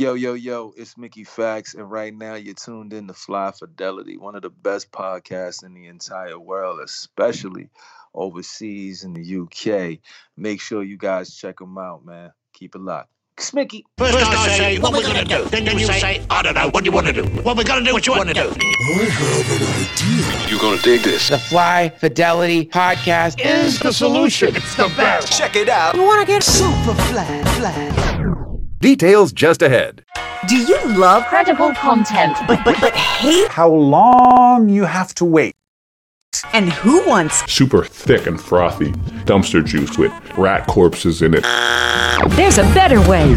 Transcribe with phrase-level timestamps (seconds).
[0.00, 4.16] Yo, yo, yo, it's Mickey Factz, and right now you're tuned in to Fly Fidelity,
[4.16, 7.68] one of the best podcasts in the entire world, especially
[8.14, 9.98] overseas in the UK.
[10.38, 12.32] Make sure you guys check them out, man.
[12.54, 13.10] Keep it locked.
[13.36, 13.82] Smicky.
[13.98, 15.44] First, I say, what we're gonna do.
[15.44, 15.50] do.
[15.50, 17.24] Then you say, I don't know, what do you want to do?
[17.42, 18.40] What we're gonna do, what you want to do.
[18.40, 20.48] I have an idea.
[20.48, 21.28] You're gonna dig this.
[21.28, 24.56] The Fly Fidelity Podcast Is the solution.
[24.56, 25.36] It's the best.
[25.36, 25.94] Check it out.
[25.94, 28.09] You wanna get super fly, fly.
[28.80, 30.06] Details just ahead.
[30.48, 32.34] Do you love credible content.
[32.48, 33.46] but but but hate?
[33.48, 35.54] how long you have to wait.
[36.54, 37.44] And who wants?
[37.52, 38.92] super thick and frothy
[39.26, 41.42] dumpster juice with rat corpses in it.
[42.36, 43.34] There's a better way.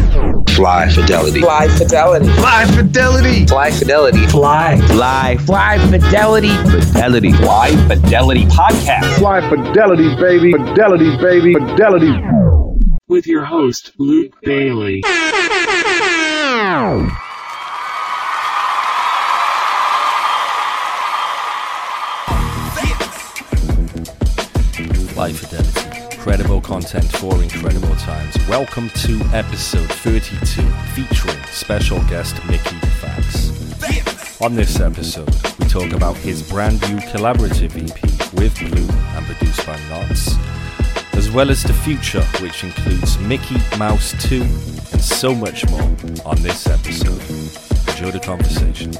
[0.54, 1.40] Fly Fidelity.
[1.42, 2.32] Fly Fidelity.
[2.36, 3.46] Fly fidelity.
[3.46, 4.26] Fly Fidelity.
[4.28, 4.80] Fly.
[4.86, 6.56] Fly Fly Fidelity.
[6.70, 7.32] Fidelity.
[7.32, 9.18] Fly Fidelity Podcast.
[9.18, 10.52] Fly fidelity, baby.
[10.52, 11.52] Fidelity, baby.
[11.52, 12.53] Fidelity.
[13.06, 15.02] With your host, Luke Bailey.
[25.14, 26.16] Life Fidelity.
[26.16, 28.36] Credible content for incredible times.
[28.48, 30.62] Welcome to episode 32
[30.94, 34.40] featuring special guest Mickey Factz.
[34.42, 39.66] On this episode, we talk about his brand new collaborative EP with Blu and produced
[39.66, 40.38] by Nottz,
[41.16, 45.82] as well as the future, which includes Mickey Mouse 2 and so much more
[46.24, 47.22] on this episode.
[47.88, 48.90] Enjoy the conversation.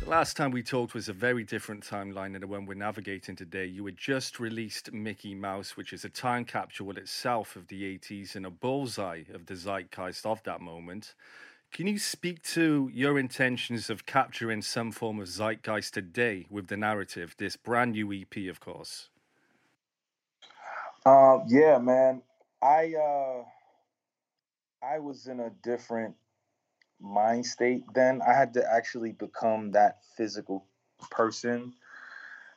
[0.00, 3.36] The last time we talked was a very different timeline than the one we're navigating
[3.36, 3.66] today.
[3.66, 8.34] You had just released Mickey Mouse, which is a time capsule itself of the 80s
[8.34, 11.14] and a bullseye of the zeitgeist of that moment.
[11.72, 16.76] Can you speak to your intentions of capturing some form of zeitgeist today with the
[16.76, 19.08] narrative, this brand new EP, of course?
[21.06, 22.22] Um, yeah, man.
[22.60, 23.44] I uh
[24.84, 26.16] I was in a different
[27.00, 28.20] mind state then.
[28.26, 30.66] I had to actually become that physical
[31.10, 31.72] person,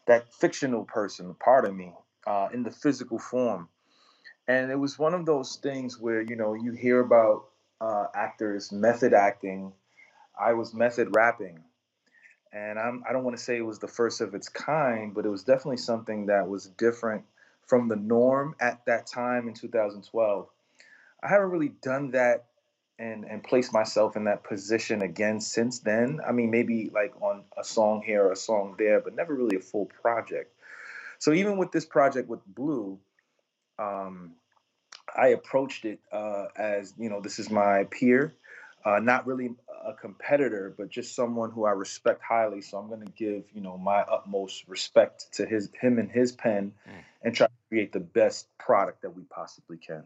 [0.07, 1.93] that fictional person, part of me,
[2.25, 3.69] uh, in the physical form.
[4.47, 7.45] And it was one of those things where, you know, you hear about
[7.83, 9.73] uh, actors method acting.
[10.39, 11.59] I was method rapping.
[12.53, 15.25] And I'm, I don't want to say it was the first of its kind, but
[15.25, 17.23] it was definitely something that was different
[17.65, 20.47] from the norm at that time in 2012.
[21.21, 22.45] I haven't really done that
[22.99, 26.19] and and placed myself in that position again since then.
[26.25, 29.55] I mean, maybe like on a song here or a song there, but never really
[29.55, 30.53] a full project.
[31.17, 32.99] So even with this project with Blu,
[33.79, 34.33] um,
[35.15, 38.33] I approached it uh, as you know, this is my peer,
[38.85, 42.61] uh, not really a competitor, but just someone who I respect highly.
[42.61, 46.31] So I'm going to give you know my utmost respect to his him and his
[46.31, 46.73] pen,
[47.23, 50.03] and try to create the best product that we possibly can.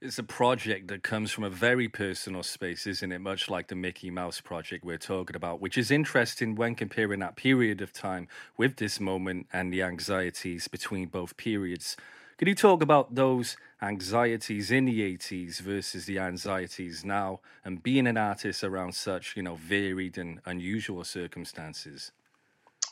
[0.00, 3.18] It's a project that comes from a very personal space, isn't it?
[3.20, 7.36] Much like the Mickey Mouse project we're talking about, which is interesting when comparing that
[7.36, 11.96] period of time with this moment and the anxieties between both periods.
[12.36, 18.08] Could you talk about those anxieties in the 80s versus the anxieties now and being
[18.08, 22.10] an artist around such, you know, varied and unusual circumstances?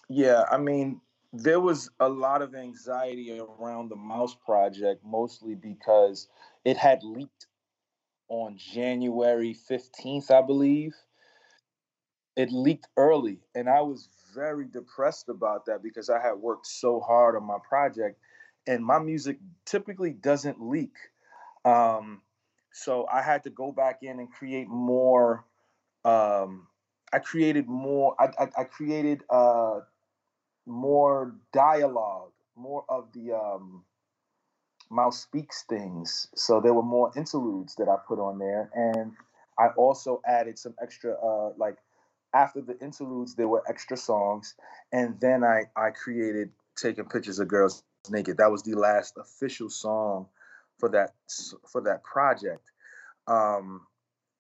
[0.09, 1.01] Yeah, I mean,
[1.33, 6.29] there was a lot of anxiety around the Mouse Project, mostly because
[6.65, 7.47] it had leaked
[8.29, 10.95] on January 15th, I believe.
[12.37, 17.01] It leaked early, and I was very depressed about that because I had worked so
[17.01, 18.19] hard on my project,
[18.67, 20.95] and my music typically doesn't leak.
[21.65, 22.23] Um,
[22.73, 25.45] so I had to go back in and create more.
[26.05, 26.67] Um,
[27.13, 28.15] I created more.
[28.19, 29.81] I, I, I created uh,
[30.67, 33.85] more dialogue, more of the um,
[34.91, 36.29] Mouse speaks things.
[36.35, 39.13] So there were more interludes that I put on there, and
[39.59, 41.77] I also added some extra, uh, like
[42.35, 44.55] after the interludes, there were extra songs,
[44.93, 48.39] and then I I created taking pictures of girls naked.
[48.39, 50.27] That was the last official song
[50.79, 51.15] for that
[51.69, 52.71] for that project.
[53.27, 53.87] Um,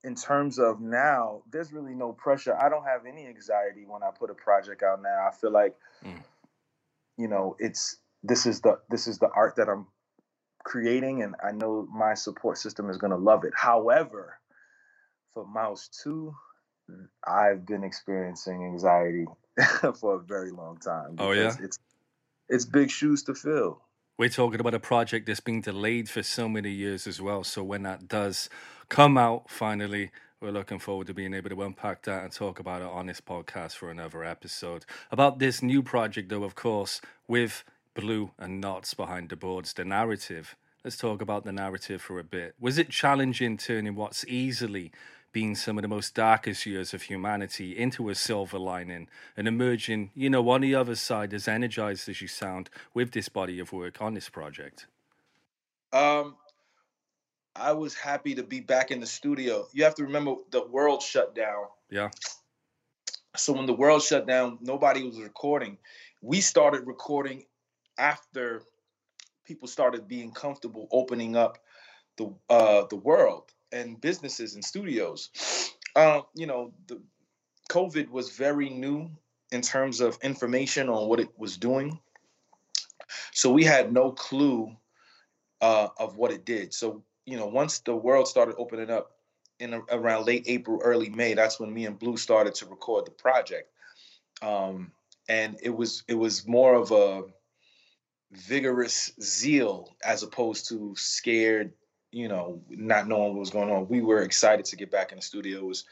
[0.05, 2.56] in terms of now, there's really no pressure.
[2.56, 5.29] I don't have any anxiety when I put a project out now.
[5.29, 6.23] I feel like, Mm.
[7.17, 9.87] you know, it's this is the this is the art that I'm
[10.64, 13.53] creating, and I know my support system is gonna love it.
[13.55, 14.38] However,
[15.35, 16.35] for Mouse Two,
[17.25, 19.26] I've been experiencing anxiety
[20.00, 21.17] for a very long time.
[21.19, 21.55] Oh, yeah?
[21.61, 21.79] It's
[22.52, 23.81] it's big shoes to fill.
[24.19, 27.44] We're talking about a project that's been delayed for so many years as well.
[27.44, 28.50] So when that does
[28.90, 30.10] come out finally,
[30.40, 33.22] we're looking forward to being able to unpack that and talk about it on this
[33.22, 34.84] podcast for another episode.
[35.10, 37.64] About this new project, though, of course, with
[37.94, 40.54] Blu and Nottz behind the boards, the narrative
[40.84, 42.56] Let's talk about the narrative for a bit.
[42.58, 44.90] Was it challenging turning what's easily
[45.32, 50.11] been some of the most darkest years of humanity into a silver lining and emerging,
[50.14, 53.73] you know, on the other side as energized as you sound with this body of
[53.73, 54.87] work on this project?
[55.93, 56.37] Um,
[57.55, 59.67] I was happy to be back in the studio.
[59.73, 61.67] You have to remember the world shut down.
[61.90, 62.11] Yeah.
[63.37, 65.78] So when the world shut down, nobody was recording.
[66.20, 67.44] We started recording
[67.99, 68.62] after
[69.44, 71.58] people started being comfortable opening up
[72.17, 75.31] the uh, the world and businesses and studios.
[75.95, 76.99] Uh, you know, the
[77.69, 79.11] COVID was very new
[79.51, 82.01] in terms of information on what it was doing.
[83.35, 84.75] So we had no clue
[85.61, 86.73] uh, of what it did.
[86.73, 89.13] So you know, once the world started opening up
[89.61, 93.07] in a, around late April, early May, that's when me and Blu started to record
[93.07, 93.71] the project.
[94.41, 94.91] Um,
[95.29, 97.23] and it was it was more of a
[98.33, 101.73] vigorous zeal as opposed to scared,
[102.12, 103.88] you know, not knowing what was going on.
[103.88, 105.59] We were excited to get back in the studio.
[105.59, 105.85] It was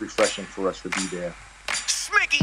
[0.00, 1.32] refreshing for us to be there.
[1.70, 2.42] Smicky.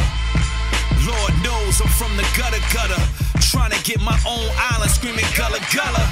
[1.03, 2.99] Lord knows I'm from the gutter gutter,
[3.43, 6.07] trying to get my own island, screaming gullah gullah.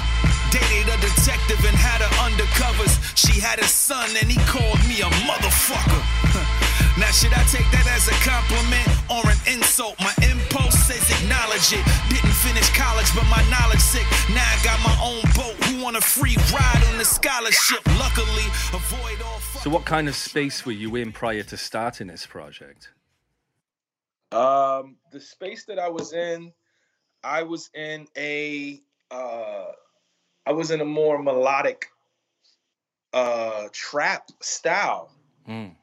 [0.52, 2.92] Dated a detective and had her undercovers.
[3.16, 6.00] She had a son and he called me a motherfucker.
[7.00, 9.96] now should I take that as a compliment or an insult?
[10.00, 11.84] My impulse says acknowledge it.
[12.08, 14.06] Didn't finish college, but my knowledge sick.
[14.32, 15.65] Now I got my own boat.
[15.86, 17.78] Who want a free ride on the scholarship?
[17.96, 18.42] Luckily,
[18.72, 19.38] avoid all.
[19.60, 22.90] So, what kind of space were you in prior to starting this project?
[24.32, 26.52] Um, the space that I was in,
[27.22, 29.66] I was in a, uh,
[30.44, 31.86] I was in a more melodic,
[33.12, 35.12] uh, trap style.
[35.48, 35.76] Mm.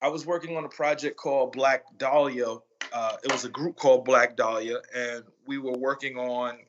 [0.00, 2.56] I was working on a project called Black Dahlia.
[2.90, 6.60] Uh, it was a group called Black Dahlia, and we were working on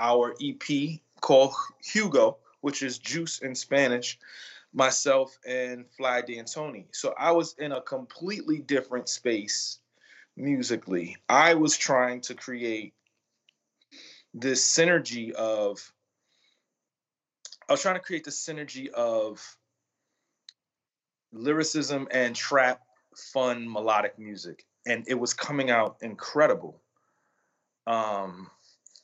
[0.00, 4.18] our EP called Hugo, which is juice in Spanish.
[4.72, 6.86] Myself and Fly D'Antoni.
[6.92, 9.80] So I was in a completely different space
[10.36, 11.16] musically.
[11.28, 12.94] I was trying to create
[14.32, 15.92] this synergy of
[17.68, 19.56] I was trying to create the synergy of
[21.32, 22.80] lyricism and trap
[23.16, 26.80] fun melodic music and it was coming out incredible
[27.86, 28.48] um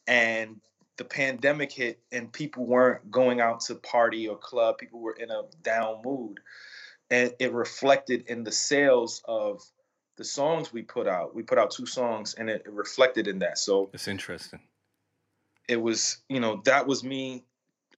[0.06, 0.60] and
[0.96, 5.30] the pandemic hit and people weren't going out to party or club people were in
[5.30, 6.40] a down mood
[7.10, 9.62] and it reflected in the sales of
[10.16, 11.34] the songs we put out.
[11.34, 13.58] We put out two songs and it, it reflected in that.
[13.58, 14.60] So it's interesting.
[15.68, 17.44] It was, you know, that was me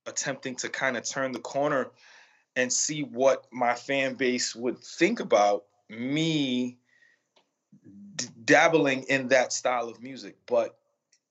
[0.05, 1.91] attempting to kind of turn the corner
[2.55, 6.77] and see what my fan base would think about me
[8.15, 10.77] d- dabbling in that style of music, but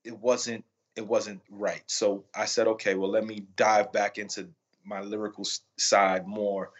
[0.03, 0.65] it wasn't
[0.99, 1.81] it wasn't right.
[1.87, 4.49] So I said, okay, well, let me dive back into
[4.83, 5.45] my lyrical
[5.77, 6.71] side more,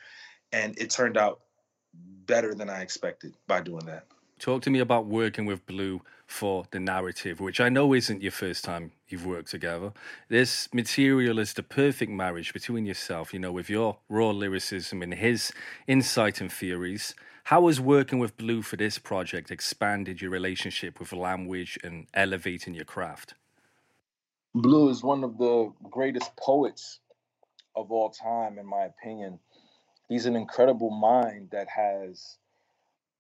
[0.52, 1.40] and it turned out
[2.26, 4.06] better than I expected by doing that.
[4.38, 8.32] Talk to me about working with Blu for the narrative, which I know isn't your
[8.34, 9.94] first time you've worked together.
[10.28, 15.14] This material is the perfect marriage between yourself, you know, with your raw lyricism and
[15.14, 15.52] his
[15.88, 17.16] insight and theories.
[17.46, 22.74] How has working with Blu for this project expanded your relationship with language and elevating
[22.74, 23.34] your craft?
[24.56, 27.00] Blu is one of the greatest poets
[27.76, 29.40] of all time, in my opinion
[30.10, 32.38] he's an incredible mind that has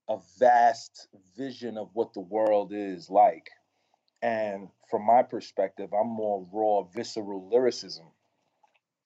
[0.10, 1.08] a vast
[1.38, 3.50] vision of what the world is like.
[4.22, 8.08] And from my perspective, I'm more raw, visceral lyricism.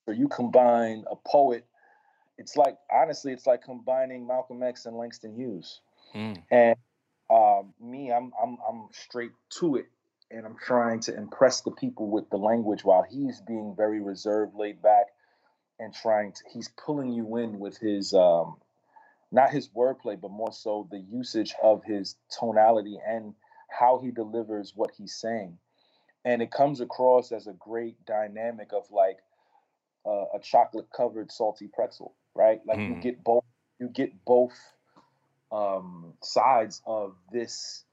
[0.06, 1.66] So you combine a poet,
[2.38, 5.82] it's like honestly, it's like combining Malcolm X and Langston Hughes.
[6.16, 6.42] Mm.
[6.50, 6.76] And
[7.30, 9.86] um, me, I'm I'm I'm straight to it,
[10.34, 14.56] and I'm trying to impress the people with the language while he's being very reserved,
[14.56, 15.08] laid back,
[15.80, 18.58] and trying to he's pulling you in with his um
[19.32, 23.34] not his wordplay but more so the usage of his tonality and
[23.70, 25.58] how he delivers what he's saying
[26.26, 29.18] and it comes across as a great dynamic of like
[30.06, 32.96] uh, a chocolate covered salty pretzel right like mm.
[32.96, 33.44] you get both
[33.80, 34.58] you get both
[35.52, 37.84] um sides of this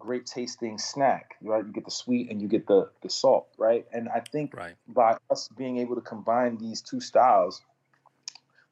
[0.00, 1.64] great tasting snack, right?
[1.64, 3.86] You get the sweet and you get the the salt, right?
[3.92, 4.74] And I think right.
[4.88, 7.62] by us being able to combine these two styles,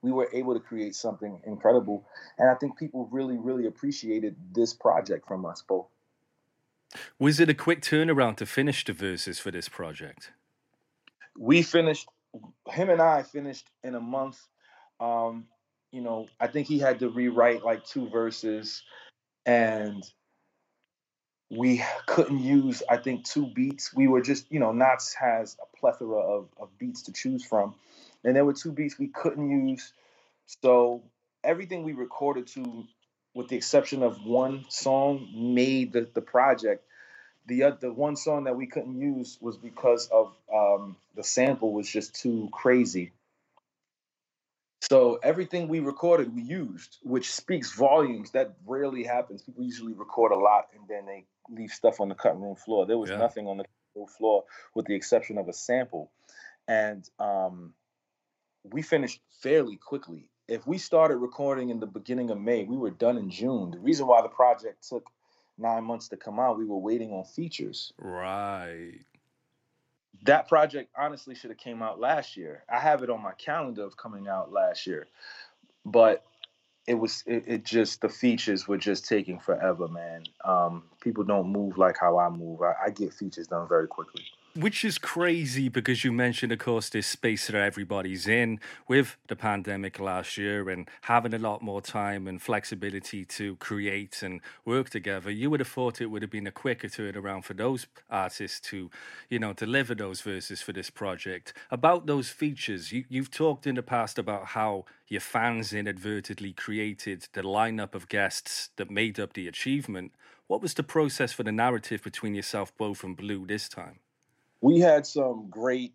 [0.02, 2.04] we were able to create something incredible.
[2.38, 5.86] And I think people really, really appreciated this project from us both.
[7.18, 10.32] Was it a quick turnaround to finish the verses for this project?
[11.38, 12.08] We finished,
[12.66, 14.40] him and I finished in a month.
[14.98, 15.46] Um,
[15.92, 18.82] you know, I think he had to rewrite like two verses
[19.46, 20.04] and
[21.50, 23.94] we couldn't use I think two beats.
[23.94, 27.74] We were just you know Nottz has a plethora of, of beats to choose from,
[28.24, 29.92] and there were two beats we couldn't use.
[30.62, 31.02] So
[31.44, 32.84] everything we recorded to,
[33.34, 36.84] with the exception of one song, made the, the project.
[37.46, 41.72] The uh, the one song that we couldn't use was because of um, the sample
[41.72, 43.12] was just too crazy.
[44.90, 48.30] So everything we recorded, we used, which speaks volumes.
[48.30, 49.42] That rarely happens.
[49.42, 52.86] People usually record a lot and then they leave stuff on the cutting room floor.
[52.86, 53.18] There was Yeah.
[53.18, 56.10] nothing on the cutting room floor with the exception of a sample,
[56.66, 57.74] and um,
[58.64, 60.28] we finished fairly quickly.
[60.46, 63.70] If we started recording in the beginning of May, we were done in June.
[63.70, 65.10] The reason why the project took
[65.58, 67.92] nine months to come out, we were waiting on features.
[67.98, 69.00] Right.
[70.22, 72.64] That project honestly should have came out last year.
[72.68, 75.06] I have it on my calendar of coming out last year,
[75.84, 76.24] but
[76.88, 80.24] it was it, it just the features were just taking forever, man.
[80.44, 82.62] Um, people don't move like how I move.
[82.62, 84.24] I, I get features done very quickly.
[84.54, 89.36] Which is crazy because you mentioned, of course, this space that everybody's in with the
[89.36, 94.90] pandemic last year and having a lot more time and flexibility to create and work
[94.90, 95.30] together.
[95.30, 98.90] You would have thought it would have been a quicker turnaround for those artists to,
[99.28, 101.52] you know, deliver those verses for this project.
[101.70, 107.28] About those features, you, you've talked in the past about how your fans inadvertently created
[107.34, 110.12] the lineup of guests that made up the achievement.
[110.48, 114.00] What was the process for the narrative between yourself both and Blu this time?
[114.60, 115.94] We had some great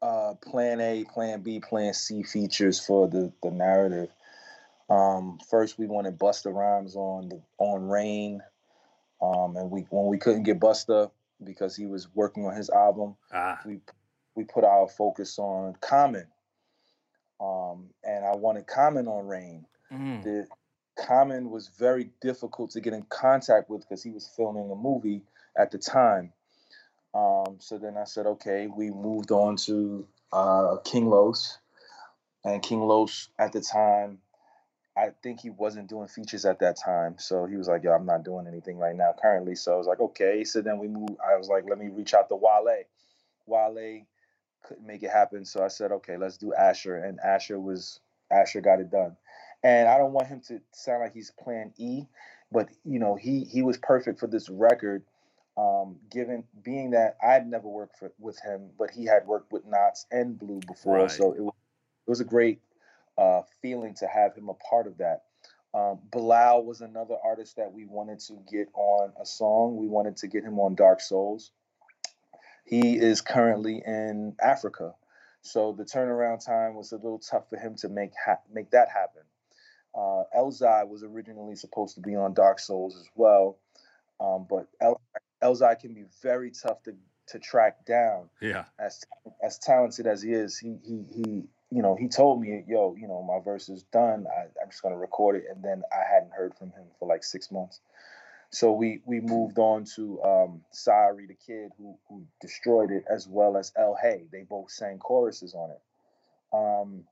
[0.00, 4.10] uh, Plan A, Plan B, Plan C features for the the narrative.
[4.90, 8.42] Um, first, we wanted Busta Rhymes on the on Rain,
[9.22, 11.10] um, and we when we couldn't get Busta
[11.42, 13.80] because he was working on his album, Ah, we
[14.34, 16.26] we put our focus on Common,
[17.40, 19.66] um, and I wanted Common on Rain.
[19.92, 20.46] mm, The
[21.06, 25.22] Common was very difficult to get in contact with because he was filming a movie
[25.56, 26.32] at the time.
[27.14, 31.58] Um, so then I said, okay, we moved on to uh, King Los,
[32.44, 34.18] and King Los at the time,
[34.96, 37.16] I think he wasn't doing features at that time.
[37.18, 39.54] So he was like, yo, I'm not doing anything right now currently.
[39.54, 40.44] So I was like, okay.
[40.44, 41.16] So then we moved.
[41.26, 42.84] I was like, let me reach out to Wale.
[43.46, 44.02] Wale
[44.62, 45.44] couldn't make it happen.
[45.44, 46.96] So I said, okay, let's do Asher.
[46.96, 48.00] And Asher was
[48.30, 49.16] Asher got it done.
[49.62, 52.04] And I don't want him to sound like he's plan E,
[52.50, 55.04] but you know, he he was perfect for this record.
[55.56, 59.66] Um, given being that I'd never worked for, with him, but he had worked with
[59.66, 61.10] Nottz and Blu before, Right.
[61.10, 61.54] so it was,
[62.06, 62.60] it was a great
[63.18, 65.24] uh, feeling to have him a part of that.
[65.74, 69.76] Um, Bilal was another artist that we wanted to get on a song.
[69.76, 71.50] We wanted to get him on Dark Souls.
[72.64, 74.94] He is currently in Africa,
[75.42, 78.88] so the turnaround time was a little tough for him to make ha- make that
[78.88, 79.22] happen.
[79.94, 83.58] Uh, Elzhi was originally supposed to be on Dark Souls as well,
[84.20, 85.00] um, but El-
[85.42, 86.94] Elzhi can be very tough to
[87.28, 88.64] to track down yeah.
[88.78, 89.04] as
[89.42, 93.08] as talented as he is, he he he you know he told me, yo, you
[93.08, 94.26] know my verse is done.
[94.28, 97.24] I, I'm just gonna record it, and then I hadn't heard from him for like
[97.24, 97.80] six months.
[98.50, 103.26] So we we moved on to um, Sari the Kid, who who destroyed it, as
[103.26, 104.24] well as El Hey.
[104.30, 105.80] They both sang choruses on it.
[106.52, 107.04] Um,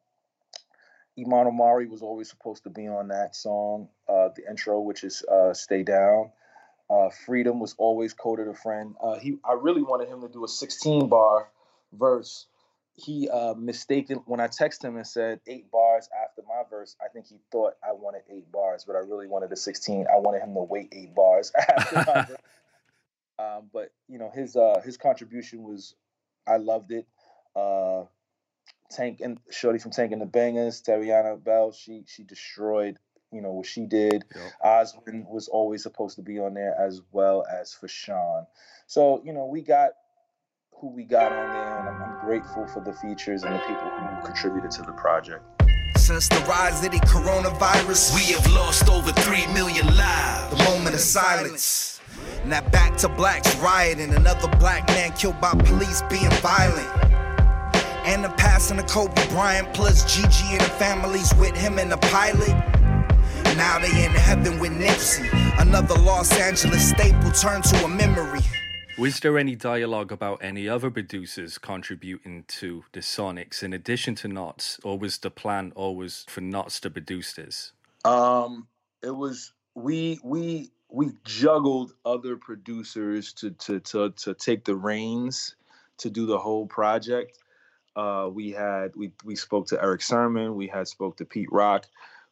[1.18, 5.24] Iman Omari was always supposed to be on that song, uh, the intro, which is
[5.24, 6.30] uh, "Stay Down."
[6.90, 8.96] Uh, Freedom was always coded a friend.
[9.00, 11.48] Uh, he, I really wanted him to do a 16 bar
[11.92, 12.46] verse.
[12.94, 16.96] He uh, mistaken when I texted him and said eight bars after my verse.
[17.02, 20.06] I think he thought I wanted eight bars, but I really wanted a 16.
[20.12, 22.36] I wanted him to wait eight bars after my verse.
[23.38, 25.94] Um, but you know his uh, his contribution was,
[26.46, 27.06] I loved it.
[27.56, 28.04] Uh,
[28.90, 32.98] Tank and Shorty from Tank and the Bangas, Tarriona Ball, she she destroyed
[33.32, 34.24] you know what she did.
[34.34, 34.52] Yep.
[34.64, 38.46] Oswin was always supposed to be on there as well as Fashawn.
[38.86, 39.92] So you know we got
[40.80, 43.88] who we got on there, and I'm, I'm grateful for the features and the people
[43.88, 45.44] who contributed to the project.
[45.96, 50.56] Since the rise of the coronavirus, we have lost over 3 million lives.
[50.56, 52.00] The moment of silence.
[52.46, 56.88] Now back to blacks rioting, another black man killed by police being violent.
[58.06, 61.98] And the passing of Kobe Bryant, plus Gigi and the families with him and the
[61.98, 62.79] pilot.
[63.56, 65.28] Now they in heaven with Nipsey.
[65.60, 68.40] Another Los Angeles staple turned to a memory.
[68.98, 74.28] Was there any dialogue about any other producers contributing to the Sonics in addition to
[74.28, 77.72] Nottz, or was the plan always for Nottz to produce this?
[78.04, 78.68] Um,
[79.02, 85.56] it was we we we juggled other producers to to to to take the reins
[85.98, 87.38] to do the whole project.
[87.96, 91.86] Uh, we had we we spoke to Erick Sermon, we had spoke to Pete Rock,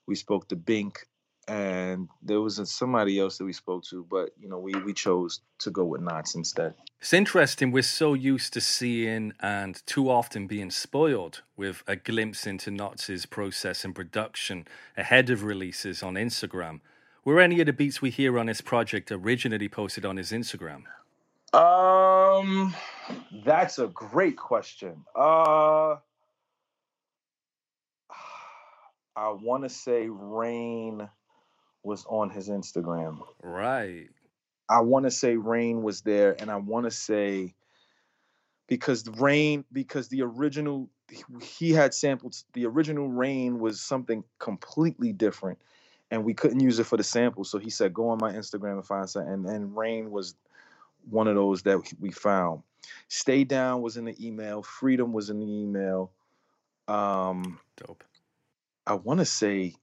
[0.07, 1.08] we spoke to Bink,
[1.49, 5.41] and there was somebody else that we spoke to, but you know, we we chose
[5.61, 6.75] to go with Nottz instead.
[7.01, 7.71] It's interesting.
[7.71, 13.29] We're so used to seeing and too often being spoiled with a glimpse into Nottz'
[13.29, 16.81] process and production ahead of releases on Instagram.
[17.25, 20.83] Were any of the beats we hear on this project originally posted on his Instagram?
[21.53, 22.75] Um,
[23.45, 25.05] that's a great question.
[25.17, 25.97] Uh,
[29.17, 31.09] I want to say Rain
[31.83, 33.21] was on his Instagram.
[33.43, 34.09] Right.
[34.69, 37.55] I want to say Rain was there, and I want to say
[38.67, 40.91] because Rain, because the original
[41.43, 45.59] he had sampled the original Rain was something completely different,
[46.11, 47.45] and we couldn't use it for the sample.
[47.45, 50.35] So he said, "Go on my Instagram and find something." And, and Rain was
[51.09, 52.63] one of those that we found.
[53.09, 54.63] Stay down was in the email.
[54.63, 56.13] Freedom was in the email.
[56.87, 58.05] Um, Dope.
[58.87, 59.75] I want to say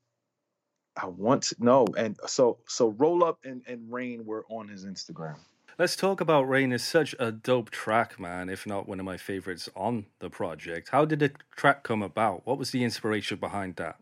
[0.97, 1.85] I want to know.
[1.97, 5.37] and so so roll up and, and rain were on his Instagram.
[5.77, 6.71] Let's talk about Rain.
[6.71, 8.47] Is such a dope track, man.
[8.47, 10.89] If not one of my favorites on the project.
[10.89, 12.45] How did the track come about?
[12.45, 13.97] What was the inspiration behind that?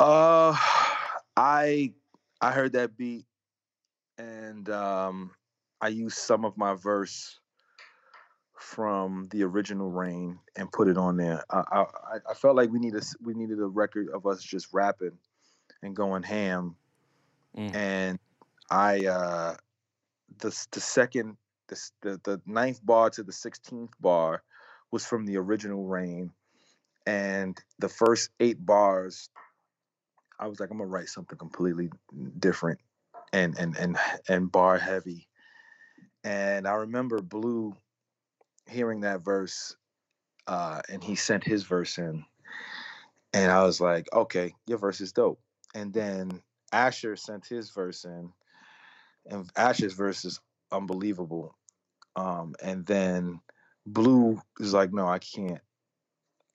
[0.00, 0.56] Uh,
[1.36, 1.92] I
[2.40, 3.26] I heard that beat,
[4.16, 5.30] and um,
[5.80, 7.38] I used some of my verse
[8.58, 11.44] from the original Rain and put it on there.
[11.50, 11.84] I, I
[12.30, 15.18] I felt like we needed we needed a record of us just rapping
[15.82, 16.76] and going ham,
[17.56, 17.74] mm.
[17.74, 18.18] and
[18.70, 19.56] I uh,
[20.38, 21.36] the the second
[21.68, 24.42] the, the the ninth bar to the sixteenth bar
[24.90, 26.32] was from the original Rain,
[27.06, 29.30] and the first eight bars,
[30.40, 31.90] I was like, I'm gonna write something completely
[32.38, 32.80] different
[33.32, 33.96] and and and
[34.28, 35.28] and bar heavy.
[36.24, 37.76] And I remember Blu
[38.68, 39.76] hearing that verse,
[40.46, 42.24] uh, and he sent his verse in,
[43.32, 45.40] and I was like, okay, your verse is dope.
[45.74, 48.32] And then Asher sent his verse in,
[49.26, 50.40] and Asher's verse is
[50.72, 51.54] unbelievable.
[52.16, 53.40] Um, and then
[53.86, 55.60] Blu is like, no, I can't.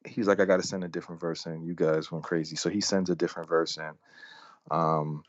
[0.05, 1.63] He's like, I got to send a different verse in.
[1.63, 3.91] You guys went crazy, so he sends a different verse in.
[4.69, 5.23] Um,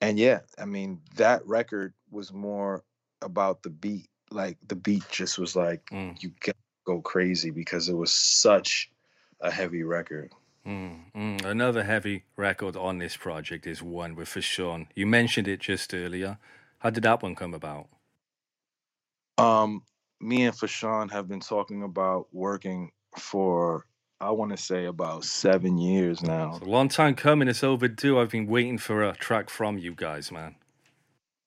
[0.00, 2.84] and yeah, I mean that record was more
[3.22, 6.20] about the beat like the beat just was like mm.
[6.22, 8.90] you get go crazy because it was such
[9.40, 10.32] a heavy record.
[10.66, 11.44] Mm, mm.
[11.44, 14.88] Another heavy record on this project is one with Fashawn.
[14.94, 16.38] You mentioned it just earlier.
[16.78, 17.88] How did that one come about?
[19.38, 19.82] Um,
[20.20, 23.86] me and Fashawn have been talking about working for
[24.18, 26.54] I want to say about seven years now.
[26.56, 27.48] It's a long time coming.
[27.48, 28.18] It's overdue.
[28.18, 30.54] I've been waiting for a track from you guys, man.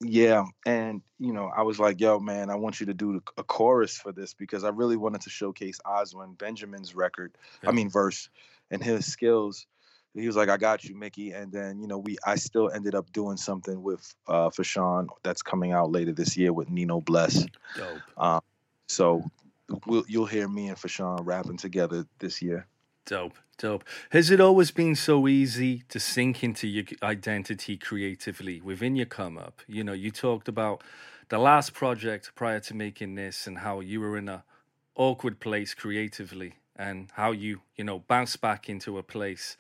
[0.02, 3.44] Yeah, and you know, I was like, "Yo, man, I want you to do a
[3.44, 7.38] chorus for this because I really wanted to showcase Oswin Benjamin's record.
[7.64, 7.70] Yeah.
[7.70, 8.30] I mean, verse
[8.72, 9.66] and his skills."
[10.16, 12.96] He was like, "I got you, Mickey," and then you know, we I still ended
[12.96, 17.02] up doing something with uh for Fashawn that's coming out later this year with Nino
[17.02, 17.46] Bless.
[17.76, 18.02] Dope.
[18.18, 18.42] Um,
[18.88, 19.24] so
[19.86, 22.68] we'll you'll hear me and Fashawn rapping together this year.
[23.06, 23.84] Dope, dope.
[24.10, 29.38] Has it always been so easy to sink into your identity creatively within your come
[29.38, 29.62] up?
[29.68, 30.82] You know, you talked about
[31.28, 34.44] the last project prior to making this and how you were in a
[34.96, 39.56] awkward place creatively and how you, you know, bounced back into a place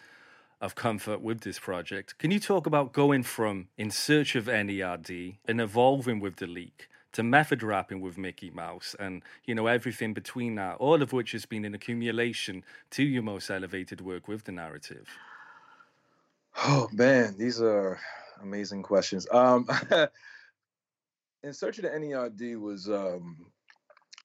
[0.61, 2.17] of comfort with this project.
[2.17, 6.89] Can you talk about going from in search of NERD and evolving with the leak
[7.13, 11.31] to method rapping with Mickey Mouse and you know everything between that, all of which
[11.31, 15.07] has been an accumulation to your most elevated work with the narrative?
[16.57, 17.99] Oh man, these are
[18.41, 19.27] amazing questions.
[19.31, 19.67] Um,
[21.43, 23.45] in search of the NERD was um,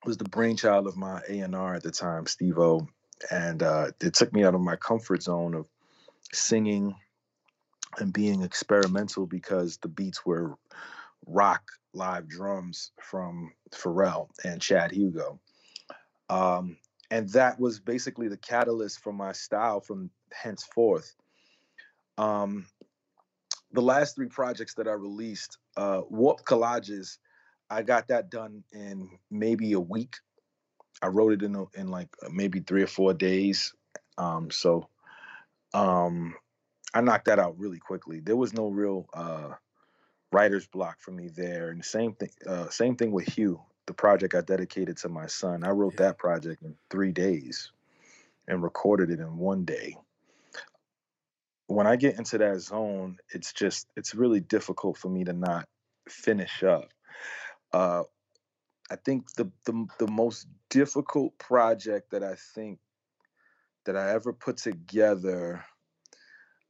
[0.05, 2.87] was the brainchild of my A and R at the time, Steve O,
[3.31, 5.67] and uh, it took me out of my comfort zone of
[6.33, 6.95] singing
[7.99, 10.57] and being experimental because the beats were
[11.27, 15.41] rock live drums from Pharrell and Chad Hugo.
[16.29, 16.77] Um,
[17.11, 21.15] and that was basically the catalyst for my style from henceforth.
[22.19, 22.67] Um,
[23.73, 27.19] the last three projects that I released, uh, Warp Collages,
[27.71, 30.17] I got that done in maybe a week.
[31.03, 33.75] I wrote it in a, in like maybe three or four days.
[34.17, 34.89] Um, so
[35.73, 36.35] um,
[36.95, 38.21] I knocked that out really quickly.
[38.21, 39.51] There was no real uh,
[40.35, 41.71] writer's block for me there.
[41.71, 45.65] And same thing, uh, same thing with Hugh, the project I dedicated to my son.
[45.65, 47.71] I wrote that project in three days
[48.49, 49.97] and recorded it in one day.
[51.67, 55.67] When I get into that zone, it's just it's really difficult for me to not
[56.09, 56.93] finish up.
[57.73, 58.03] Uh,
[58.91, 62.81] I think the, the the most difficult project that I think
[63.87, 65.65] that I ever put together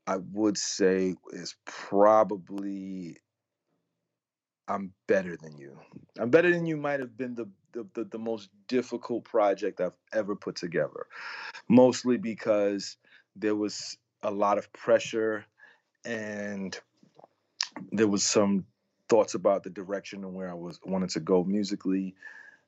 [0.07, 3.17] I would say is probably
[4.69, 5.79] I'm better than you.
[6.19, 9.93] I'm better than you might have been the, the the, the most difficult project I've
[10.13, 11.07] ever put together.
[11.69, 12.97] Mostly because
[13.37, 15.45] there was a lot of pressure
[16.05, 16.79] and
[17.93, 18.65] there was some
[19.09, 22.15] thoughts about the direction and where I was wanted to go musically.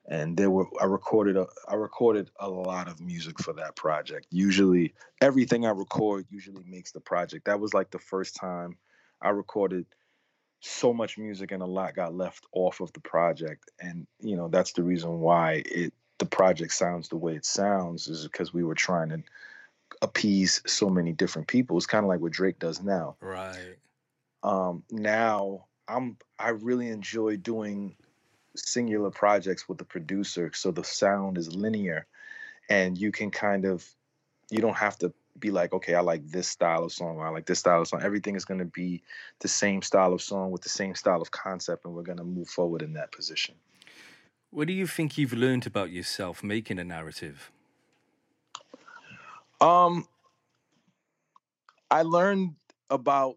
[0.09, 4.27] And there were I recorded a I recorded a lot of music for that project.
[4.31, 7.47] Usually everything I record usually makes the project.
[7.47, 8.77] That was like the first time
[9.21, 9.87] I recorded
[10.61, 14.49] so much music and a lot got left off of the project and you know
[14.49, 18.65] that's the reason why it the project sounds the way it sounds is because we
[18.65, 19.23] were trying to
[20.03, 23.77] appease so many different people it's kind of like what drake does now Right.
[24.43, 27.95] um now i'm i really enjoy doing
[28.57, 32.07] singular projects with the producer so the sound is linear
[32.69, 33.87] and you can kind of
[34.51, 37.31] you don't have to be like okay i like this style of song or i
[37.31, 38.01] like this style of song.
[38.03, 39.03] Everything is going to be
[39.41, 42.25] the same style of song with the same style of concept and we're going to
[42.25, 43.55] move forward in that position.
[44.51, 47.51] What do you think you've learned about yourself making a narrative?
[49.61, 50.07] um
[51.91, 52.55] i learned
[52.91, 53.37] about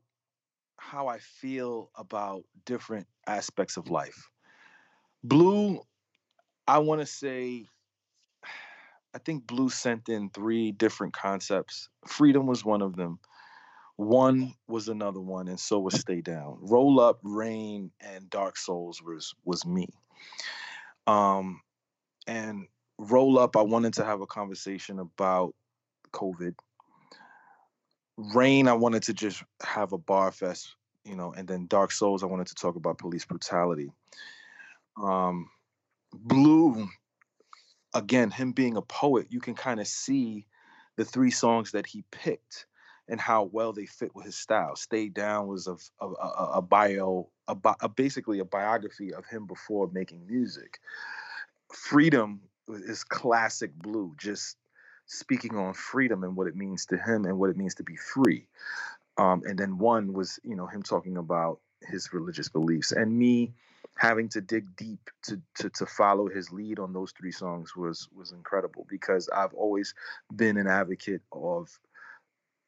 [0.78, 4.30] how i feel about different aspects of life.
[5.24, 5.82] Blu
[6.68, 7.66] i want to say
[9.14, 11.90] I think Blu sent in three different concepts.
[12.06, 13.20] Freedom was one of them.
[13.96, 16.58] One was another one, and so was Stay Down.
[16.62, 19.88] Roll Up, Rain, and Dark Souls was was me.
[21.06, 21.62] Um,
[22.28, 22.68] and
[22.98, 25.54] Roll Up, I wanted to have a conversation about
[26.14, 26.54] COVID.
[28.18, 32.24] Rain, I wanted to just have a bar fest, you know, and then Dark Souls,
[32.24, 33.92] I wanted to talk about police brutality.
[35.02, 35.50] Um,
[36.14, 36.88] Blu,
[37.94, 40.46] again, him being a poet, you can kind of see
[40.96, 42.66] the three songs that he picked
[43.08, 44.76] and how well they fit with his style.
[44.76, 49.48] Stay Down was a, a, a, a bio, a, a basically a biography of him
[49.48, 50.80] before making music.
[51.74, 54.58] Freedom is classic blue, just
[55.08, 57.96] speaking on freedom and what it means to him and what it means to be
[57.96, 58.48] free.
[59.18, 63.54] Um, and then one was, you know, him talking about his religious beliefs and me
[64.00, 68.08] having to dig deep to, to to follow his lead on those three songs was
[68.16, 69.94] was incredible because I've always
[70.34, 71.68] been an advocate of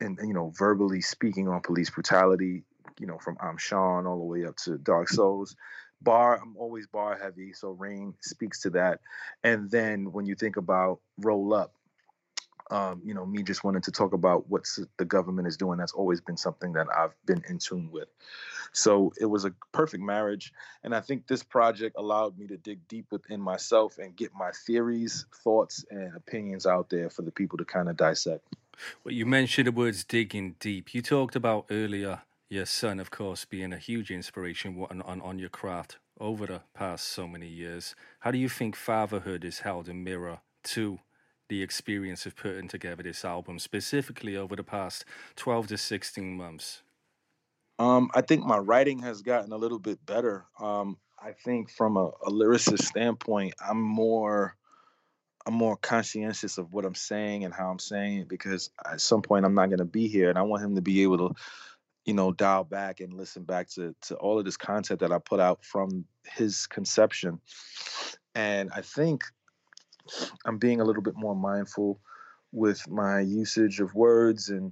[0.01, 2.63] and you know verbally speaking on police brutality
[2.99, 5.55] you know from I'm Sean all the way up to Dark Souls.
[6.01, 8.99] Bar I'm always bar heavy so Rain speaks to that.
[9.41, 11.73] And then when you think about roll up
[12.71, 14.65] um, you know me just wanting to talk about what
[14.97, 18.09] the government is doing that's always been something that I've been in tune with
[18.71, 20.53] so it was a perfect marriage.
[20.83, 24.51] And I think this project allowed me to dig deep within myself and get my
[24.65, 28.45] theories, thoughts, and opinions out there for the people to kind of dissect.
[29.03, 30.93] Well, you mentioned the words digging deep.
[30.93, 35.39] You talked about earlier your son, of course, being a huge inspiration on, on, on
[35.39, 37.95] your craft over the past so many years.
[38.19, 40.99] How do you think fatherhood is held in mirror to
[41.47, 45.05] the experience of putting together this album, specifically over the past
[45.37, 46.83] 12 to 16 months?
[47.81, 50.45] Um, I think my writing has gotten a little bit better.
[50.59, 54.55] Um, I think from a, a lyricist standpoint, I'm more
[55.47, 59.23] I'm more conscientious of what I'm saying and how I'm saying it because at some
[59.23, 61.35] point I'm not going to be here, and I want him to be able to,
[62.05, 65.17] you know, dial back and listen back to to all of this content that I
[65.17, 67.41] put out from his conception.
[68.35, 69.23] And I think
[70.45, 71.99] I'm being a little bit more mindful
[72.51, 74.71] with my usage of words and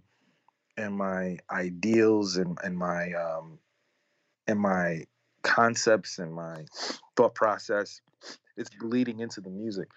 [0.79, 3.59] and my ideals and and my um
[4.47, 5.03] and my
[5.43, 6.65] concepts and my
[7.15, 8.01] thought process
[8.57, 9.89] it's bleeding into the music.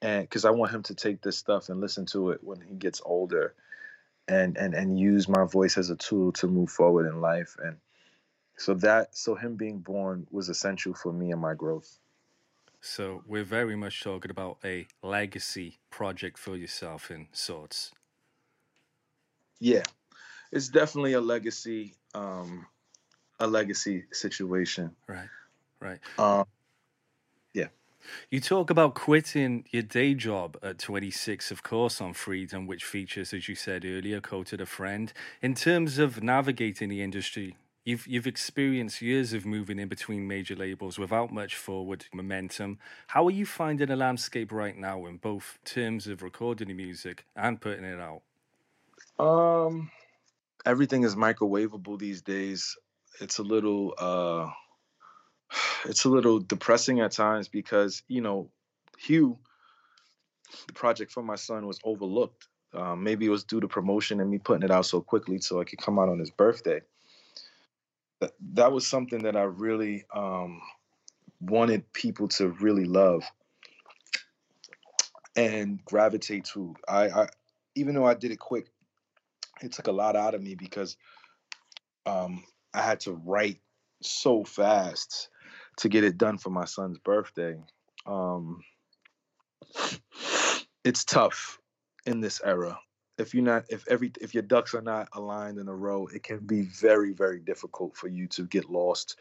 [0.00, 2.74] And because i want him to take this stuff and listen to it when he
[2.74, 3.54] gets older
[4.28, 7.56] and and and use my voice as a tool to move forward in life.
[7.62, 7.76] And
[8.56, 11.98] so that so him being born was essential for me and my growth.
[12.80, 17.92] So we're very much talking about a legacy project for yourself in sorts.
[19.60, 19.84] Yeah
[20.52, 22.66] it's definitely a legacy um
[23.40, 25.28] a legacy situation right
[25.80, 26.44] right um
[27.54, 27.68] yeah
[28.30, 33.32] you talk about quitting your day job at 26 of course on freedom which features
[33.32, 38.28] as you said earlier quoted a friend in terms of navigating the industry You've you've
[38.28, 42.78] experienced years of moving in between major labels without much forward momentum.
[43.08, 47.26] How are you finding the landscape right now in both terms of recording the music
[47.34, 48.22] and putting it out?
[49.18, 49.90] Um
[50.66, 52.76] everything is microwavable these days.
[53.20, 54.50] It's a little uh
[55.86, 58.50] it's a little depressing at times because, you know,
[58.98, 59.38] Hugh,
[60.66, 64.30] the project for my son was overlooked Um, maybe it was due to promotion and
[64.30, 66.80] me putting it out so quickly so it could come out on his birthday.
[68.20, 70.60] That, that was something that I really um,
[71.40, 73.24] wanted people to really love
[75.36, 76.74] and gravitate to.
[76.88, 77.28] I, I
[77.74, 78.68] even though I did it quick,
[79.62, 80.96] it took a lot out of me because
[82.06, 82.44] um,
[82.74, 83.60] I had to write
[84.02, 85.28] so fast
[85.78, 87.56] to get it done for my son's birthday.
[88.06, 88.60] Um,
[90.84, 91.58] it's tough
[92.06, 92.78] in this era.
[93.18, 96.22] If you're not, if every, if your ducks are not aligned in a row, it
[96.22, 99.16] can be very, very difficult for you to get lost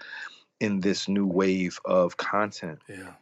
[0.60, 2.80] in this new wave of content.
[2.88, 3.14] Yeah.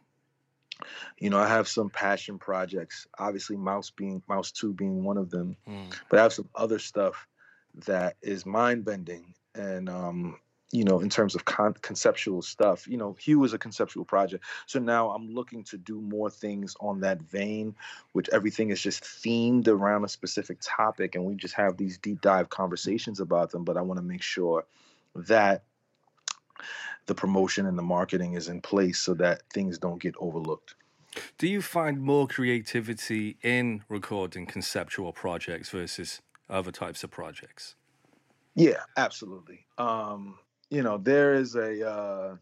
[1.18, 3.06] You know, I have some passion projects.
[3.18, 5.92] Obviously, Mouse being Mouse Two being one of them, Mm.
[6.08, 7.26] but I have some other stuff
[7.86, 10.38] that is mind bending and um,
[10.72, 12.86] you know, in terms of con- conceptual stuff.
[12.86, 16.76] You know, Hugh is a conceptual project, so now I'm looking to do more things
[16.80, 17.74] on that vein,
[18.12, 22.20] which everything is just themed around a specific topic, and we just have these deep
[22.20, 23.64] dive conversations about them.
[23.64, 24.64] But I want to make sure
[25.16, 25.64] that
[27.06, 30.74] the promotion and the marketing is in place so that things don't get overlooked.
[31.38, 37.74] Do you find more creativity in recording conceptual projects versus other types of projects?
[38.54, 39.66] Yeah, absolutely.
[39.78, 40.38] Um,
[40.70, 42.36] you know, there is a uh,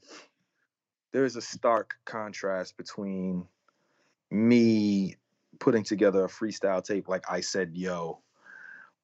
[1.13, 3.47] there is a stark contrast between
[4.31, 5.17] me
[5.59, 8.21] putting together a freestyle tape like I said yo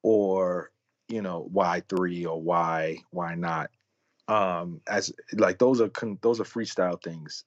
[0.03, 0.71] or
[1.09, 3.71] you know why 3 or why why not
[4.29, 7.45] um as like those are con- those are freestyle things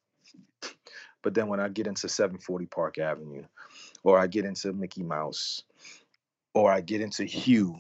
[1.24, 3.44] but then when I get into 740 Park Avenue
[4.04, 5.64] or I get into Mickey Mouse
[6.54, 7.78] or I get into hue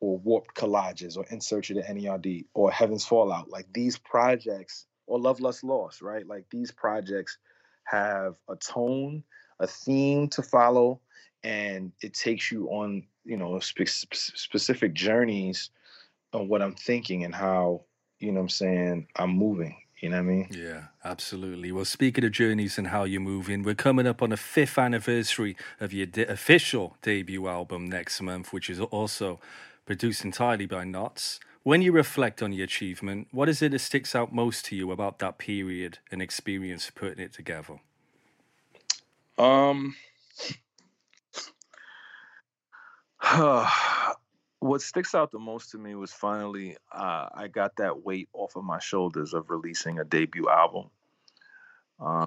[0.00, 3.50] or warped collages or in search of the NERD or Heaven's Fallout.
[3.50, 6.26] Like these projects or Love Lust Lost, right?
[6.26, 7.38] Like these projects
[7.84, 9.22] have a tone,
[9.58, 11.00] a theme to follow,
[11.42, 15.70] and it takes you on, you know, spe- spe- specific journeys
[16.32, 17.84] on what I'm thinking and how,
[18.20, 19.76] you know what I'm saying, I'm moving.
[20.00, 20.48] You know what I mean?
[20.50, 21.72] Yeah, absolutely.
[21.72, 25.56] Well, speaking of journeys and how you're moving, we're coming up on the fifth anniversary
[25.78, 29.40] of your de- official debut album next month, which is also
[29.84, 31.38] produced entirely by Nottz.
[31.64, 34.90] When you reflect on your achievement, what is it that sticks out most to you
[34.90, 37.80] about that period and experience putting it together?
[39.36, 39.96] Um,
[44.60, 48.56] what sticks out the most to me was finally uh, I got that weight off
[48.56, 50.90] of my shoulders of releasing a debut album.
[51.98, 52.26] Uh,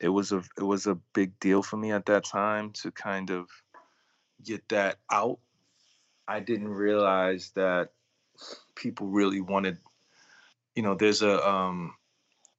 [0.00, 3.30] it was a it was a big deal for me at that time to kind
[3.30, 3.48] of
[4.42, 5.38] get that out.
[6.26, 7.90] I didn't realize that
[8.74, 9.78] people really wanted.
[10.74, 11.94] You know, there's a um,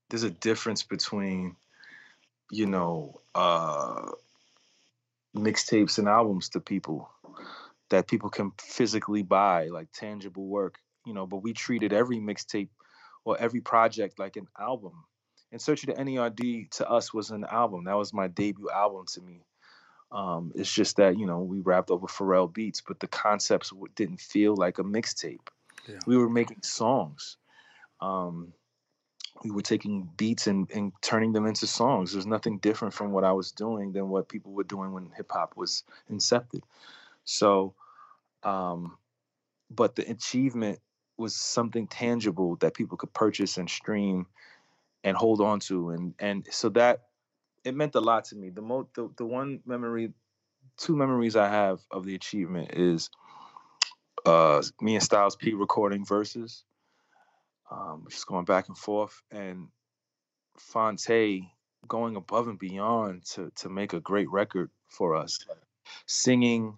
[0.09, 1.55] there's a difference between
[2.51, 4.11] you know uh,
[5.35, 7.09] mixtapes and albums to people
[7.89, 11.25] that people can physically buy, like tangible work, you know.
[11.25, 12.69] But we treated every mixtape
[13.25, 14.93] or every project like an album.
[15.51, 17.85] In Search of the NERD to us was an album.
[17.85, 19.41] That was my debut album to me.
[20.11, 24.21] Um, it's just that you know we rapped over Pharrell beats, but the concepts didn't
[24.21, 25.47] feel like a mixtape.
[25.87, 25.99] Yeah.
[26.05, 27.37] We were making songs.
[28.01, 28.53] Um,
[29.43, 32.13] we were taking beats and, and turning them into songs.
[32.13, 35.31] There's nothing different from what I was doing than what people were doing when hip
[35.31, 36.61] hop was incepted.
[37.27, 37.75] So,
[38.43, 38.97] um,
[39.69, 40.79] but the achievement
[41.17, 44.27] was something tangible that people could purchase and stream
[45.03, 47.01] and hold on to, and and so that
[47.65, 48.49] it meant a lot to me.
[48.49, 50.13] The mo the, the one memory,
[50.77, 53.09] two memories I have of the achievement is
[54.25, 56.63] uh, me and Styles P recording verses,
[57.69, 59.67] um, just going back and forth, and
[60.57, 61.43] Phonte
[61.89, 65.45] going above and beyond to to make a great record for us,
[66.05, 66.77] singing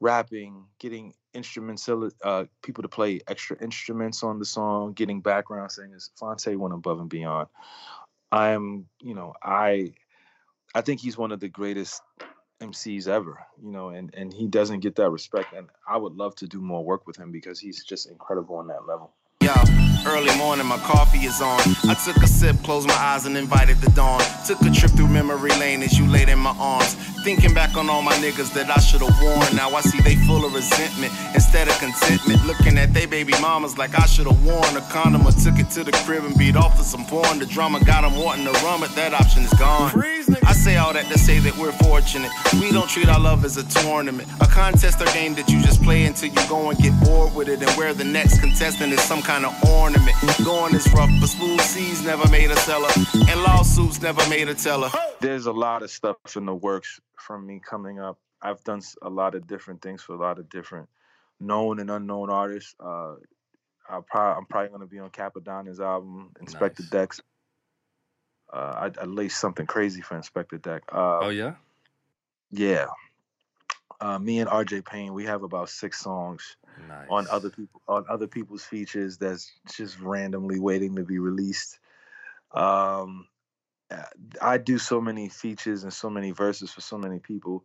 [0.00, 6.10] rapping, getting instruments, uh, people to play extra instruments on the song, getting background singers.
[6.16, 7.48] Phonte went above and beyond.
[8.30, 9.94] I am, you know, I,
[10.74, 12.02] I think he's one of the greatest
[12.60, 15.52] MCs ever, you know, and and he doesn't get that respect.
[15.52, 18.68] And I would love to do more work with him because he's just incredible on
[18.68, 19.12] that level.
[19.40, 19.52] Yo,
[20.06, 21.60] early morning, my coffee is on.
[21.84, 24.22] I took a sip, closed my eyes, and invited the dawn.
[24.46, 26.96] Took a trip through memory lane as you laid in my arms.
[27.24, 29.56] Thinking back on all my niggas that I should have warned.
[29.56, 32.44] Now I see they full of resentment instead of contentment.
[32.44, 35.70] Looking at they baby mamas like I should have worn a condom or took it
[35.70, 37.38] to the crib and beat off to some porn.
[37.38, 39.90] The drama got them wanting to run, but that option is gone.
[40.44, 42.30] I say all that to say that we're fortunate.
[42.60, 45.82] We don't treat our love as a tournament, a contest or game that you just
[45.82, 49.00] play until you go and get bored with it, and where the next contestant is
[49.00, 50.14] some kind of ornament.
[50.44, 54.54] Going is rough, but smooth seas never made a seller, and lawsuits never made a
[54.54, 54.90] teller.
[55.20, 58.18] There's a lot of stuff in the works from me coming up.
[58.42, 60.88] I've done a lot of different things for a lot of different
[61.40, 62.74] known and unknown artists.
[62.78, 63.14] Uh,
[63.88, 66.90] I'll probably, I'm probably going to be on Cappadonna's album, Inspector Nice.
[66.90, 67.20] Deck's.
[68.52, 70.82] Uh, I, I laced something crazy for Inspectah Deck.
[70.92, 71.54] Uh, Oh yeah.
[72.50, 72.86] yeah.
[74.00, 76.56] Uh, me and RJ Payne, we have about six songs
[76.88, 77.06] Nice.
[77.08, 81.78] on other people on other people's features that's just randomly waiting to be released.
[82.52, 83.26] Um,
[84.40, 87.64] I do so many features and so many verses for so many people.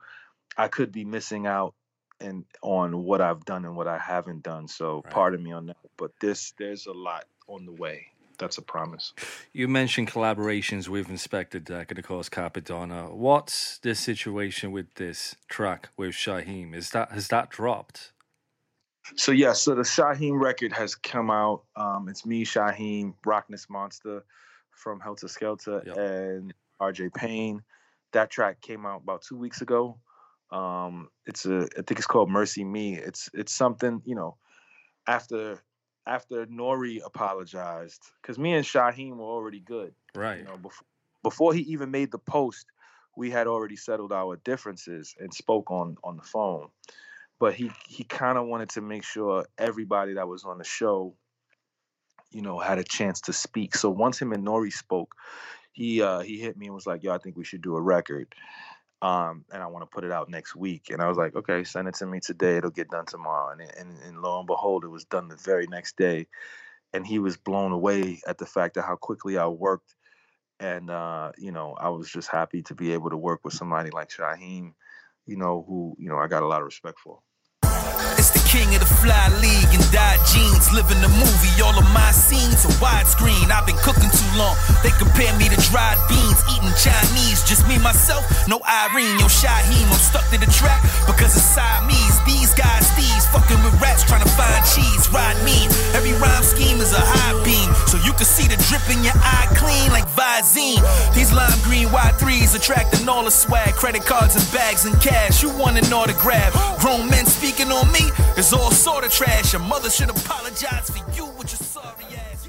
[0.58, 1.74] I could be missing out
[2.20, 4.68] and on what I've done and what I haven't done.
[4.68, 5.14] So Right.
[5.14, 5.78] pardon me on that.
[5.98, 8.08] But this there's a lot on the way.
[8.38, 9.14] That's a promise.
[9.54, 13.14] You mentioned collaborations with Inspectah Deck and of course Cappadonna.
[13.14, 16.74] What's the situation with this track with Shaheem?
[16.76, 18.14] Is that has that dropped?
[19.16, 21.64] So yeah, so the Shaheem record has come out.
[21.76, 24.22] Um, it's me, Shaheem, Rockness Monstah
[24.80, 25.98] from Heltah Skeltah, Yep.
[25.98, 27.62] and RJ Payne.
[28.14, 30.00] That track came out about two weeks ago.
[30.52, 32.96] Um, it's a, I think it's called Mercy Me.
[32.98, 34.38] It's it's something you know,
[35.06, 35.62] after
[36.08, 39.94] after Nori apologized, because me and Shaheem were already good.
[40.16, 40.40] Right.
[40.40, 40.86] You know, before
[41.22, 42.66] before he even made the post,
[43.16, 46.70] we had already settled our differences and spoke on on the phone.
[47.40, 51.16] But he he kind of wanted to make sure everybody that was on the show,
[52.32, 53.76] you know, had a chance to speak.
[53.76, 55.16] So once him and Nori spoke,
[55.72, 57.82] he uh he hit me and was like, "Yo, I think we should do a
[57.82, 58.34] record."
[59.02, 60.90] Um, and I want to put it out next week.
[60.90, 62.58] And I was like, okay, send it to me today.
[62.58, 63.54] It'll get done tomorrow.
[63.54, 66.28] And, and and lo and behold, it was done the very next day.
[66.94, 69.96] And he was blown away at the fact of how quickly I worked.
[70.60, 73.90] And uh, you know, I was just happy to be able to work with somebody
[73.92, 74.74] like Shaheem,
[75.26, 77.20] you know, who, you know, I got a lot of respect for.
[78.18, 79.19] It's the king of the fly
[80.70, 83.50] Living the movie, all of my scenes are widescreen.
[83.50, 84.54] I've been cooking too long.
[84.86, 87.42] They compare me to dried beans, eating Chinese.
[87.42, 89.18] Just me, myself, no Irene.
[89.18, 92.22] Yo, Shaheem, I'm stuck to the track because it's Siamese.
[92.30, 95.10] These guys, thieves, fucking with rats, trying to find cheese.
[95.10, 95.74] Ride mean.
[95.98, 97.74] Every rhyme scheme is a high beam.
[97.90, 100.86] So you can see the drip in your eye clean like Visine.
[101.18, 103.74] These lime green Y3s attracting all the swag.
[103.74, 105.42] Credit cards and bags and cash.
[105.42, 106.54] You want an autograph.
[106.78, 109.54] Grown men speaking on me is all sort of trash.
[109.54, 112.48] Your mother should apologize for you with your sorry ass.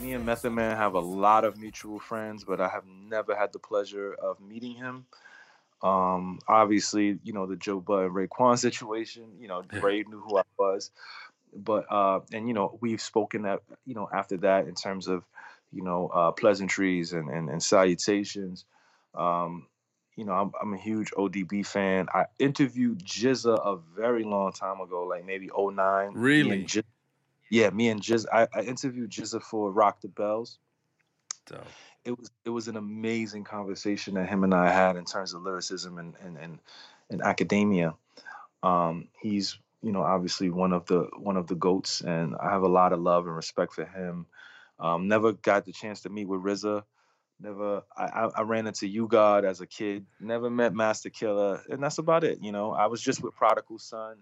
[0.00, 3.52] Me and Method Man have a lot of mutual friends, but I have never had
[3.52, 5.04] the pleasure of meeting him.
[5.82, 10.38] Um, obviously, you know, the Joe Bud and Raekwon situation, you know, Ray knew who
[10.38, 10.90] I was.
[11.52, 15.24] But uh and you know, we've spoken that, you know, after that in terms of,
[15.72, 18.64] you know, uh pleasantries and and, and salutations.
[19.14, 19.66] Um,
[20.14, 22.08] you know, I'm, I'm a huge ODB fan.
[22.12, 25.76] I interviewed GZA a very long time ago, like maybe 09.
[25.76, 26.64] Me and Really?
[26.64, 26.82] Jiz-
[27.50, 28.26] yeah, me and GZA.
[28.32, 30.58] I, I interviewed GZA for Rock the Bells
[31.48, 31.66] Dope.
[32.04, 35.42] it was it was an amazing conversation that him and I had in terms of
[35.42, 36.58] lyricism and and and,
[37.10, 37.94] and academia.
[38.62, 42.62] Um, he's you know obviously one of the one of the goats, and I have
[42.62, 44.26] a lot of love and respect for him.
[44.78, 46.84] Um, never got the chance to meet with RZA.
[47.40, 50.06] Never, I, I, I ran into U-God as a kid.
[50.20, 52.38] Never met Masta Killa, and that's about it.
[52.42, 54.18] You know, I was just with Prodigal Sunn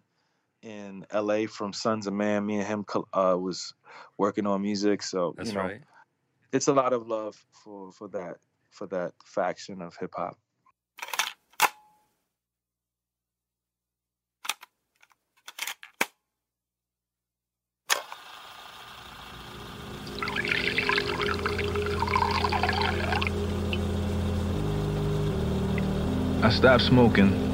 [0.63, 1.47] in L.A.
[1.47, 2.47] from Sunz of Man.
[2.47, 3.75] Me and him uh, was
[4.19, 5.81] working on music, so That's you know, right.
[6.53, 8.37] it's a lot of love for for that
[8.71, 10.37] for that faction of hip hop.
[26.43, 27.47] I stopped smoking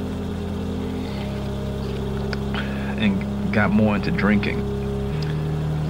[3.03, 4.59] and got more into drinking.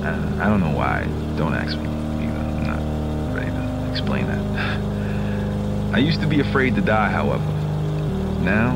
[0.03, 1.05] Uh, I don't know why.
[1.37, 1.87] Don't ask me.
[1.87, 2.39] Either.
[2.39, 5.93] I'm not ready to explain that.
[5.95, 7.45] I used to be afraid to die, however.
[8.41, 8.73] Now,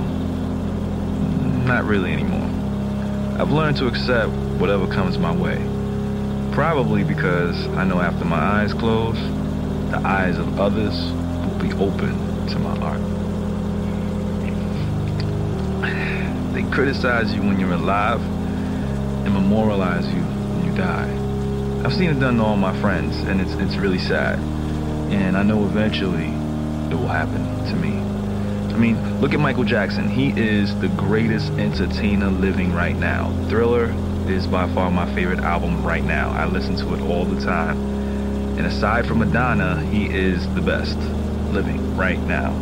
[1.65, 2.47] not really anymore.
[3.41, 5.57] I've learned to accept whatever comes my way.
[6.53, 9.19] Probably because I know after my eyes close,
[9.91, 10.93] the eyes of others
[11.43, 13.01] will be open to my art.
[16.53, 18.19] They criticize you when you're alive
[19.27, 21.11] and memorialize you when you die.
[21.85, 24.39] I've seen it done to all my friends, and it's it's really sad.
[25.11, 26.31] And I know eventually
[26.89, 27.91] it will happen to me.
[28.73, 30.09] I mean, look at Michael Jackson.
[30.09, 33.29] He is the greatest entertainer living right now.
[33.49, 33.91] Thriller
[34.29, 36.31] is by far my favorite album right now.
[36.31, 37.77] I listen to it all the time.
[38.57, 40.97] And aside from Madonna, he is the best
[41.51, 42.53] living right now.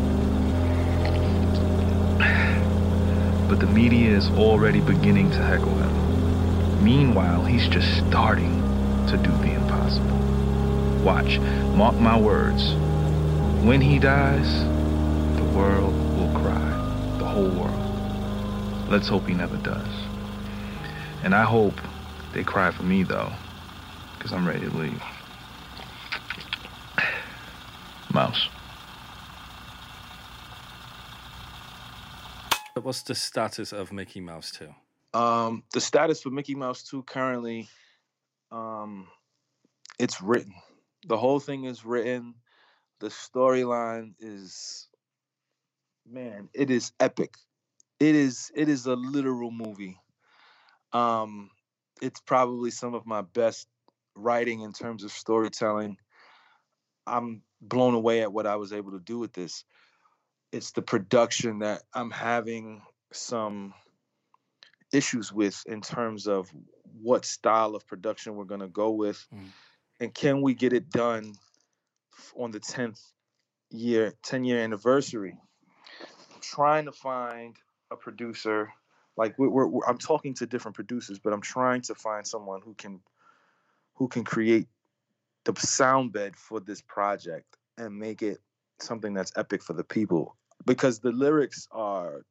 [3.49, 5.84] But the media is already beginning to heckle him.
[6.85, 8.61] Meanwhile, he's just starting
[9.07, 10.19] to do the impossible.
[11.03, 11.39] Watch,
[11.73, 12.75] mark my words.
[13.65, 14.47] When he dies,
[15.35, 17.17] the world will cry.
[17.17, 18.87] The whole world.
[18.87, 19.87] Let's hope he never does.
[21.23, 21.73] And I hope
[22.33, 23.31] they cry for me, though,
[24.13, 25.03] because I'm ready to leave.
[28.13, 28.47] Mouse.
[32.79, 34.67] What's the status of Mickey Mouse 2?
[35.15, 37.69] Um, the status for Mickey Mouse 2 currently,
[38.51, 39.07] um,
[39.97, 40.53] it's written.
[41.07, 42.35] The whole thing is written.
[42.99, 44.89] The storyline is,
[46.05, 47.35] man, it is epic.
[48.01, 49.97] It is it is a literal movie.
[50.91, 51.49] Um,
[52.01, 53.69] it's probably some of my best
[54.15, 55.95] writing in terms of storytelling.
[57.07, 59.63] I'm blown away at what I was able to do with this.
[60.51, 62.81] It's the production that I'm having
[63.13, 63.73] some
[64.95, 66.49] issues with in terms of
[67.01, 69.49] what style of production we're going to go with Mm.
[69.99, 71.33] and can we get it done
[72.37, 73.01] on the 10th
[73.69, 75.37] year 10 year anniversary
[76.33, 77.55] I'm trying to find
[77.91, 78.71] a producer
[79.17, 82.61] like we're, we're, we're- i'm talking to different producers but i'm trying to find someone
[82.63, 83.01] who can
[83.95, 84.67] who can create
[85.45, 88.39] the sound bed for this project and make it
[88.79, 90.35] something that's epic for the people
[90.65, 92.25] because the lyrics are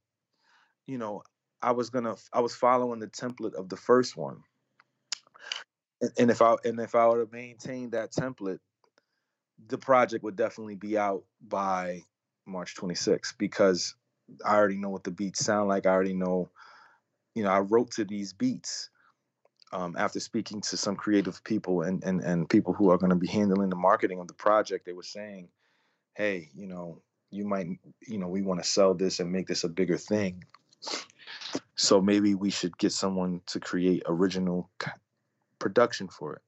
[0.87, 1.23] you know
[1.65, 4.39] i was gonna i was following the template of the first one
[6.01, 8.61] and, and if i and if i were to maintain that template
[9.69, 12.01] the project would definitely be out by
[12.47, 13.95] march 26th because
[14.45, 16.51] i already know what the beats sound like i already know
[17.35, 18.91] you know i wrote to these beats
[19.73, 23.17] um, after speaking to some creative people and, and, and people who are going to
[23.17, 25.49] be handling the marketing of the project, they were saying,
[26.15, 27.67] hey, you know, you might,
[28.07, 30.45] you know, we want to sell this and make this a bigger thing.
[31.77, 34.71] So maybe we should get someone to create original
[35.59, 36.43] production for it.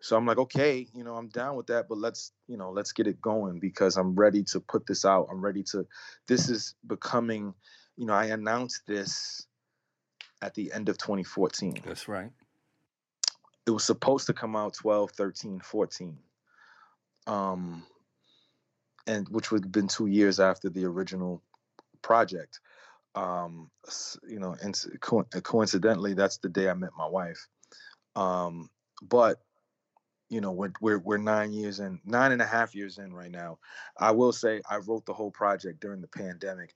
[0.00, 2.92] So I'm like, okay, you know, I'm down with that, but let's, you know, let's
[2.92, 5.26] get it going because I'm ready to put this out.
[5.30, 5.86] I'm ready to,
[6.28, 7.52] this is becoming,
[7.96, 9.48] you know, I announced this
[10.42, 12.30] at the end of 2014 That's right.
[13.66, 16.18] it was supposed to come out 12 13 14
[17.26, 17.82] um
[19.06, 21.42] and which would have been two years after the original
[22.02, 22.60] project
[23.18, 23.70] um
[24.28, 27.48] you know and co- coincidentally that's the day i met my wife.
[28.14, 28.70] Um
[29.02, 29.40] but
[30.28, 33.30] you know we're, we're we're nine years in nine and a half years in right
[33.30, 33.58] now.
[33.98, 36.74] I will say i wrote the whole project during the pandemic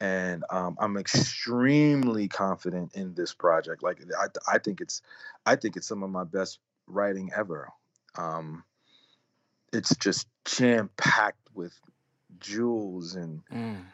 [0.00, 3.82] and um, i'm extremely confident in this project.
[3.82, 5.00] Like I, I think it's
[5.46, 7.70] i think it's some of my best writing ever.
[8.16, 8.64] Um,
[9.72, 11.74] it's just jam packed with
[12.40, 13.84] jewels and Mm.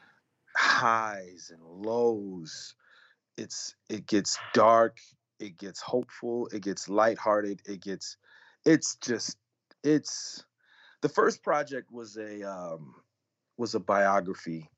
[0.61, 2.74] Highs and lows.
[3.36, 4.98] It's it gets dark
[5.40, 8.16] it gets hopeful it gets lighthearted it gets
[8.64, 9.36] it's just
[9.82, 10.44] it's
[11.00, 12.94] the first project was a um
[13.56, 14.70] was a biography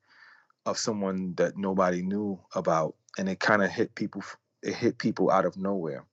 [0.65, 4.23] of someone that nobody knew about and it kind of hit people
[4.63, 6.05] it hit people out of nowhere.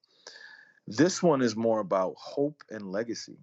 [0.88, 3.38] This one is more about hope and legacy.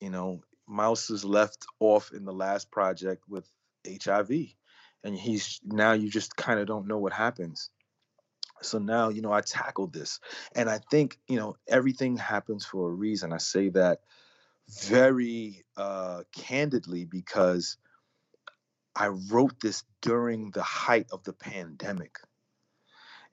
[0.00, 3.48] You know mouse is left off in the last project with
[4.04, 4.30] hiv
[5.04, 7.70] and he's now you just kind of don't know what happens.
[8.62, 10.20] So now you know i tackled this
[10.54, 13.32] and i think you know everything happens for a reason.
[13.32, 14.00] I say that
[14.68, 17.76] very uh candidly because
[18.94, 22.18] i wrote this during the height of the pandemic.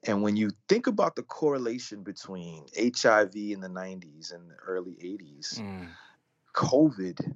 [0.03, 4.93] And when you think about the correlation between hiv in the 90s and the early
[4.93, 5.88] 80s Mm.
[6.55, 7.36] covid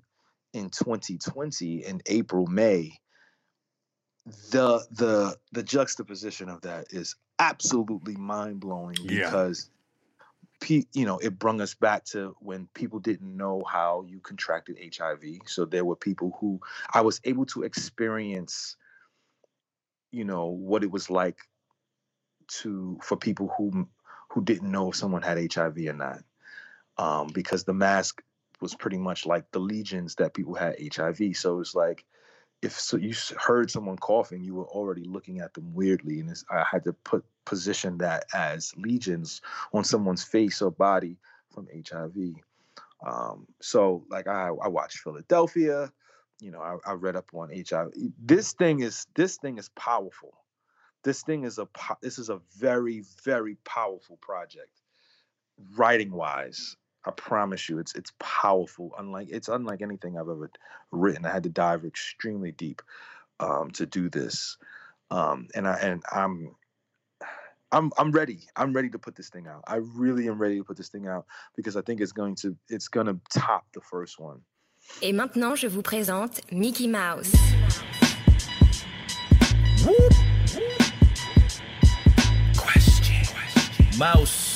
[0.54, 3.01] in 2020 in april may
[4.26, 9.26] the the the juxtaposition of that is absolutely mind-blowing Yeah.
[9.26, 9.69] because
[10.67, 15.24] you know it brought us back to when people didn't know how you contracted hiv
[15.47, 16.59] so there were people who
[16.93, 18.76] i was able to experience
[20.11, 21.39] you know what it was like
[22.47, 23.88] to for people who
[24.30, 26.24] who didn't know if someone had hiv or not
[26.97, 28.22] um, because the mask
[28.59, 32.05] was pretty much like the legions that people had hiv so it's like
[32.62, 36.64] if so you heard someone coughing, you were already looking at them weirdly, and I
[36.70, 39.41] had to put position that as legions
[39.74, 41.18] on someone's face or body
[41.53, 42.36] from HIV.
[43.05, 45.91] Um, so, like I, I watched Philadelphia,
[46.39, 47.93] you know, I, I read up on HIV.
[48.20, 50.34] This thing is this thing is powerful.
[51.03, 51.68] This thing is a
[52.01, 54.82] this is a very very powerful project,
[55.76, 56.76] writing wise.
[57.06, 58.93] I promise you, it's it's powerful.
[58.97, 60.49] Unlike it's unlike anything I've ever
[60.91, 61.26] written.
[61.26, 62.82] I had to dive extremely deep
[63.39, 64.58] um, to do this,
[65.10, 66.56] um, and I and I'm
[67.72, 68.41] I'm I'm ready.
[68.56, 69.64] I'm ready to put this thing out.
[69.66, 71.26] I really am ready to put this thing out
[71.56, 74.41] because I think it's going to it's going to top the first one.
[75.02, 77.32] Et maintenant, je vous présente Mickey Mouse.
[83.97, 84.51] Mouse.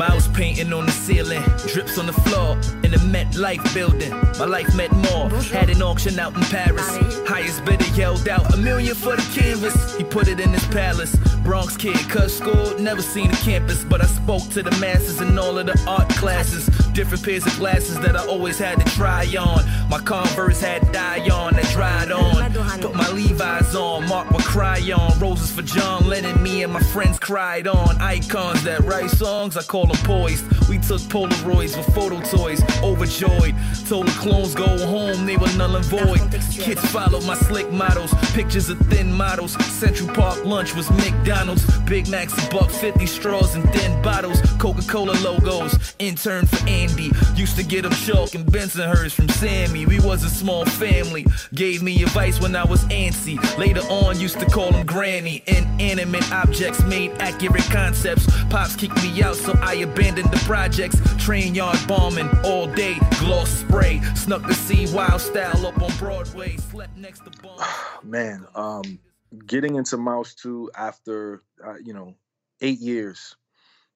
[0.00, 4.08] Mouse painting on the ceiling, drips on the floor in the Met Life building.
[4.38, 5.28] My life meant more.
[5.52, 6.88] Had an auction out in Paris.
[7.28, 9.98] Highest bidder yelled out a million for the canvas.
[9.98, 11.14] He put it in his palace.
[11.44, 15.38] Bronx kid, cuz school, never seen the campus, but I spoke to the masses in
[15.38, 16.70] all of the art classes.
[17.00, 19.64] Different pairs of glasses that I always had to try on.
[19.88, 22.52] My Converse had dye on that dried on.
[22.82, 25.18] Put my Levi's on, marked with crayon.
[25.18, 27.98] Roses for John Lennon, me and my friends cried on.
[28.02, 30.44] Icons that write songs, I call them poised.
[30.68, 33.54] We took Polaroids with photo toys, overjoyed.
[33.88, 36.20] Told the clones go home, they were null and void.
[36.52, 39.52] Kids followed my slick models, pictures of thin models.
[39.64, 41.64] Central Park lunch was McDonald's.
[41.80, 44.40] Big Macs, buck 50 straws and thin bottles.
[44.58, 47.10] Coca Cola logos, intern for Andy.
[47.34, 49.86] Used to get them chalk and Bensonhurst from Sammy.
[49.86, 51.26] We was a small family.
[51.54, 53.38] Gave me advice when I was antsy.
[53.58, 55.42] Later on, used to call him Granny.
[55.46, 58.26] Inanimate objects made accurate concepts.
[58.48, 61.00] Pops kicked me out, so I abandoned the projects.
[61.24, 62.96] Train yard bombing all day.
[63.18, 64.00] Gloss spray.
[64.14, 66.56] Snuck to see wild style up on Broadway.
[66.56, 67.60] Slept next to bomb.
[68.02, 68.98] Man, um,
[69.46, 72.14] getting into Mouse 2 after, uh, you know,
[72.60, 73.36] eight years,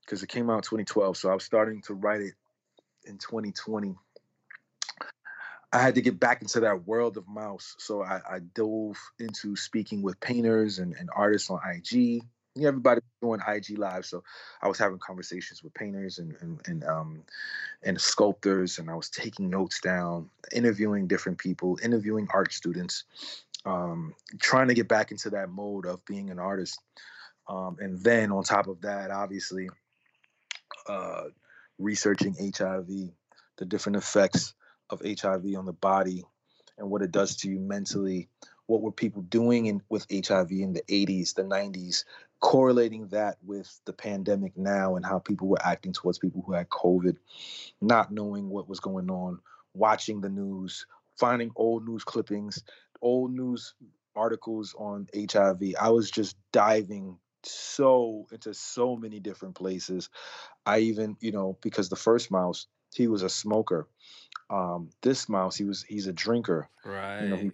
[0.05, 1.16] because it came out in 2012.
[1.16, 2.34] So I was starting to write it
[3.07, 3.94] in 2020.
[5.72, 7.74] I had to get back into that world of mouse.
[7.78, 12.22] So I, I dove into speaking with painters and, and artists on IG.
[12.57, 14.22] Everybody doing IG live, so
[14.62, 17.24] I was having conversations with painters and and and, um,
[17.82, 23.02] and sculptors, and I was taking notes down, interviewing different people, interviewing art students,
[23.64, 26.78] um, trying to get back into that mode of being an artist.
[27.48, 29.68] Um, and then on top of that, obviously,
[30.88, 31.24] uh,
[31.79, 32.89] researching HIV,
[33.57, 34.55] the different effects
[34.91, 36.25] of HIV on the body
[36.79, 38.29] and what it does to you mentally.
[38.66, 42.05] What were people doing in, with HIV in the 80s, the 90s,
[42.41, 46.68] correlating that with the pandemic now and how people were acting towards people who had
[46.68, 47.16] COVID,
[47.81, 49.41] not knowing what was going on,
[49.75, 52.62] watching the news, finding old news clippings,
[53.03, 53.75] old news
[54.16, 55.75] articles on HIV.
[55.81, 60.09] I was just diving so into so many different places.
[60.66, 63.88] I even, you know, because the first mouse, he was a smoker.
[64.51, 66.68] Um, this mouse, he was he's a drinker.
[66.84, 67.22] Right.
[67.22, 67.51] You know, he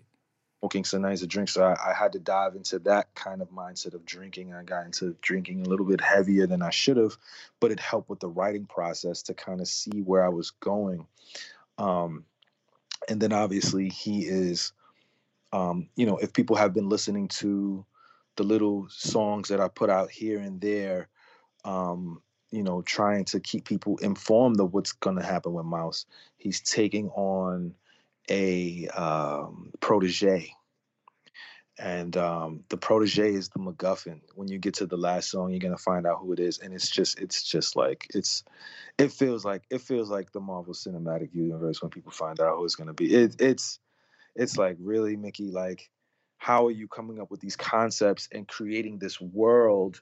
[0.60, 1.48] smoking so nice a drink.
[1.48, 4.52] So I, I had to dive into that kind of mindset of drinking.
[4.52, 7.16] I got into drinking a little bit heavier than I should have,
[7.60, 11.06] but it helped with the writing process to kind of see where I was going.
[11.78, 12.24] Um,
[13.08, 14.72] and then obviously he is,
[15.52, 17.86] um, you know, if people have been listening to
[18.36, 21.08] the little songs that I put out here and there,
[21.64, 26.06] um, you know, trying to keep people informed of what's going to happen with Mouse.
[26.36, 27.74] He's taking on
[28.28, 30.52] a um, protege.
[31.78, 34.20] And um, the protege is the MacGuffin.
[34.34, 36.74] When you get to the last song, you're gonna find out who it is, and
[36.74, 38.44] it's just, it's just like it's,
[38.98, 42.66] it feels like it feels like the Marvel Cinematic Universe when people find out who
[42.66, 43.14] it's gonna be.
[43.14, 43.78] It, it's,
[44.36, 45.50] it's like really, Mickey.
[45.50, 45.88] Like,
[46.40, 50.00] how are you coming up with these concepts and creating this world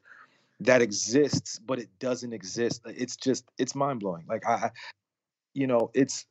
[0.60, 2.80] that exists, but it doesn't exist?
[2.86, 4.24] It's just, it's mind blowing.
[4.28, 4.70] Like I,
[5.52, 6.26] you know, it's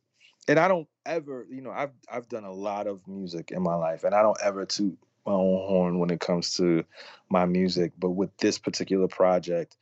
[0.47, 3.75] and I don't ever, you know, I've I've done a lot of music in my
[3.75, 6.85] life, and I don't ever toot my own horn when it comes to
[7.29, 7.91] my music.
[7.99, 9.75] But with this particular project,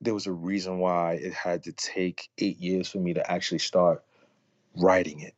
[0.00, 3.58] there was a reason why it had to take eight years for me to actually
[3.58, 4.02] start
[4.74, 5.34] writing it.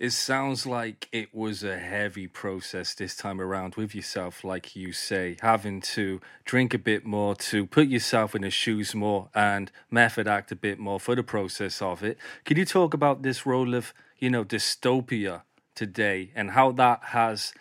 [0.00, 4.92] It sounds like it was a heavy process this time around with yourself, like you
[4.92, 9.70] say, having to drink a bit more to put yourself in the shoes more and
[9.90, 12.16] method act a bit more for the process of it.
[12.46, 15.42] Could you talk about this role of, you know, dystopia
[15.74, 17.52] today and how that has,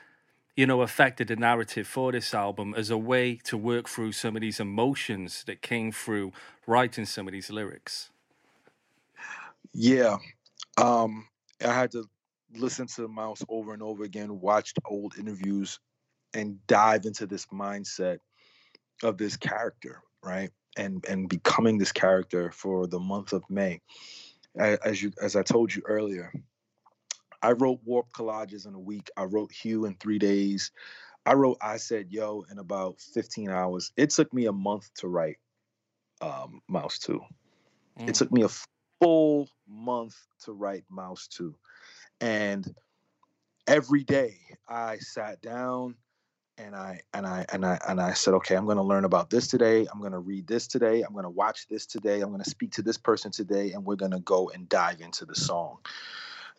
[0.56, 4.38] you know, affected the narrative for this album as a way to work through some
[4.38, 6.32] of these emotions that came through
[6.66, 8.12] writing some of these lyrics?
[9.74, 10.20] Yeah.
[10.78, 11.28] Um,
[11.62, 12.06] I had to
[12.56, 15.80] listen to Mouse over and over again, watched old interviews,
[16.34, 18.20] and dive into this mindset
[19.04, 20.52] of this character, right?
[20.78, 23.82] And and becoming this character for the month of May.
[24.58, 26.32] As you as I told you earlier,
[27.41, 29.10] I wrote Warp Collages in a week.
[29.16, 30.72] I wrote Hue in three days.
[31.26, 33.91] I wrote I Said Yo in about 15 hours.
[33.97, 35.38] It took me a month to write
[36.22, 37.20] um, Mouse 2.
[38.00, 38.10] Mm.
[38.10, 38.50] It took me a
[39.02, 41.56] full month to write Mouse 2
[42.22, 42.74] and
[43.67, 45.95] every day I sat down
[46.57, 49.30] and I and I and I and I said, okay, I'm going to learn about
[49.30, 49.88] this today.
[49.91, 51.01] I'm going to read this today.
[51.01, 52.22] I'm going to watch this today.
[52.22, 55.01] I'm going to speak to this person today, and we're going to go and dive
[55.01, 55.78] into the song.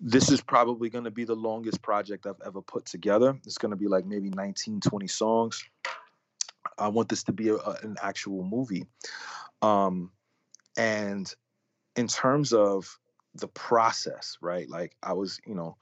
[0.01, 3.39] This is probably going to be the longest project I've ever put together.
[3.45, 5.63] It's going to be like maybe 19, 20 songs.
[6.79, 8.87] I want this to be a, a, an actual movie.
[9.61, 10.11] Um,
[10.79, 11.33] and
[11.97, 12.99] in terms of
[13.35, 14.69] the process, right?
[14.69, 15.77] Like I was, you know,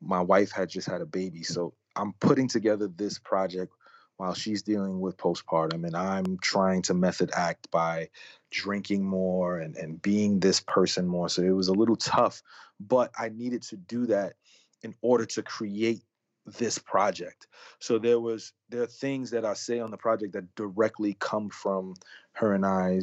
[0.00, 3.72] my wife had just had a baby, so I'm putting together this project
[4.16, 8.08] while she's dealing with postpartum and I'm trying to method act by
[8.50, 11.28] drinking more and, and being this person more.
[11.28, 12.42] So it was a little tough,
[12.78, 14.34] but I needed to do that
[14.82, 16.02] in order to create
[16.46, 17.46] this project.
[17.80, 21.48] So there was there are things that I say on the project that directly come
[21.48, 21.94] from
[22.32, 23.00] her and I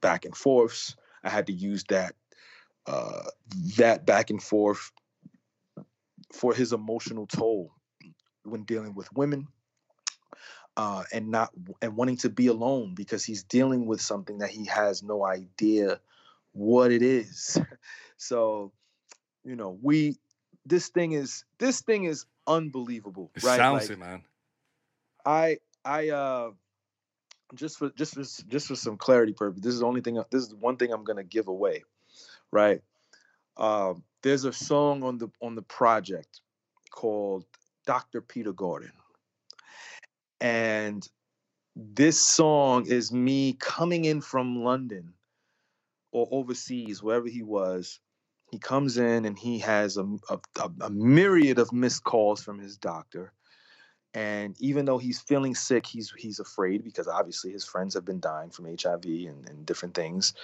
[0.00, 0.96] back and forths.
[1.22, 2.14] I had to use that
[2.86, 3.22] uh,
[3.76, 4.90] that back and forth
[6.32, 7.72] for his emotional toll
[8.44, 9.46] when dealing with women
[10.76, 11.50] uh, and not
[11.82, 16.00] and wanting to be alone because he's dealing with something that he has no idea
[16.52, 17.58] what it is.
[18.22, 18.70] So,
[19.44, 20.18] you know, we
[20.66, 23.30] this thing is this thing is unbelievable.
[23.34, 23.56] It right?
[23.56, 24.24] sounds Like, it, man.
[25.24, 25.56] I
[25.86, 26.50] I uh
[27.54, 30.42] just for just for just for some clarity purpose, this is the only thing this
[30.42, 31.82] is one thing I'm gonna give away,
[32.52, 32.80] right?
[33.56, 36.40] Um, there's a song on the on the project
[36.90, 37.44] called
[37.86, 38.20] Dr.
[38.20, 38.92] Peter Gordon.
[40.40, 41.06] And
[41.76, 45.14] this song is me coming in from London
[46.12, 48.00] or overseas, wherever he was.
[48.50, 50.38] He comes in and he has a, a,
[50.80, 53.32] a- myriad of missed calls from his doctor.
[54.12, 58.18] And even though he's feeling sick, he's he's afraid because obviously his friends have been
[58.18, 60.34] dying from HIV and, and different things.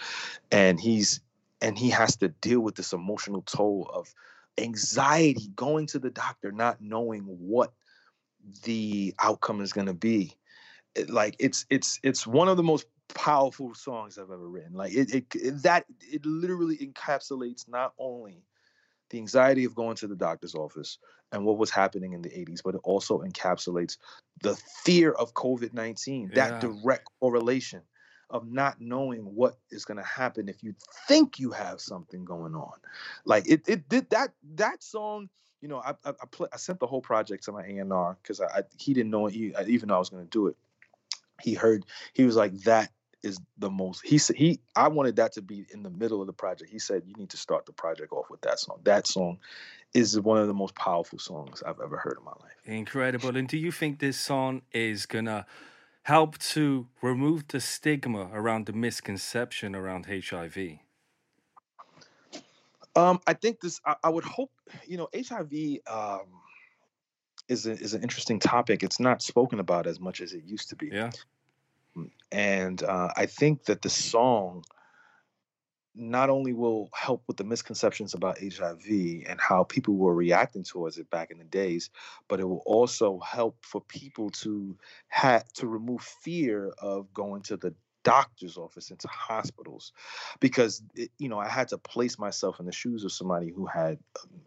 [0.52, 1.20] And he's
[1.60, 4.12] and he has to deal with this emotional toll of
[4.58, 7.72] anxiety going to the doctor, not knowing what
[8.64, 10.36] the outcome is going to be.
[11.08, 14.72] Like it's it's it's one of the most powerful songs I've ever written.
[14.72, 18.42] Like it, it, it that it literally encapsulates not only
[19.10, 20.98] the anxiety of going to the doctor's office
[21.32, 23.96] and what was happening in the 80s, but it also encapsulates
[24.42, 26.50] the fear of COVID 19, Yeah.
[26.50, 27.82] that direct correlation
[28.30, 30.74] of not knowing what is going to happen if you
[31.06, 32.72] think you have something going on.
[33.24, 35.28] Like it, it did that, that song.
[35.60, 38.40] You know, I I, I, play, I sent the whole project to my A&R because
[38.40, 40.56] I, I he didn't know he, even though I was going to do it.
[41.42, 42.90] He heard he was like that
[43.22, 46.26] is the most he said he I wanted that to be in the middle of
[46.26, 46.70] the project.
[46.70, 48.80] He said you need to start the project off with that song.
[48.84, 49.38] That song
[49.92, 52.52] is one of the most powerful songs I've ever heard in my life.
[52.64, 53.36] Incredible.
[53.36, 55.46] And do you think this song is gonna
[56.06, 60.56] help to remove the stigma around the misconception around HIV?
[62.94, 63.80] Um, I think this.
[63.84, 64.52] I, I would hope.
[64.86, 66.26] You know, HIV um,
[67.48, 68.84] is a, is an interesting topic.
[68.84, 70.90] It's not spoken about as much as it used to be.
[70.92, 71.10] Yeah.
[72.30, 74.64] And uh, I think that the song
[75.96, 80.98] not only will help with the misconceptions about HIV and how people were reacting towards
[80.98, 81.90] it back in the days,
[82.28, 84.76] but it will also help for people to
[85.08, 87.74] have to remove fear of going to the
[88.04, 89.92] doctor's office into hospitals
[90.38, 93.66] because it, you know i had to place myself in the shoes of somebody who
[93.66, 93.98] had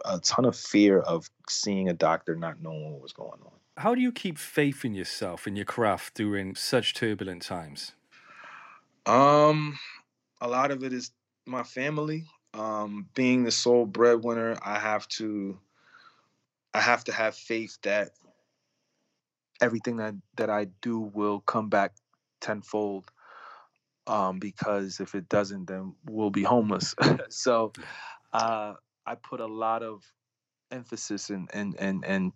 [0.06, 3.52] a, a ton of fear of seeing a doctor not knowing what was going on
[3.76, 7.94] How do you keep faith in yourself and your craft during such turbulent times?
[9.06, 9.78] Um,
[10.42, 11.12] a lot of it is
[11.50, 12.26] my family.
[12.54, 15.60] Um, being the sole breadwinner, I have to,
[16.74, 18.12] I have to have faith that
[19.62, 21.94] everything that that I do will come back
[22.42, 23.12] tenfold.
[24.08, 26.96] Um, because if it doesn't, then we'll be homeless.
[27.30, 27.74] so,
[28.34, 28.74] uh,
[29.06, 30.04] I put a lot of
[30.72, 32.32] emphasis and and and and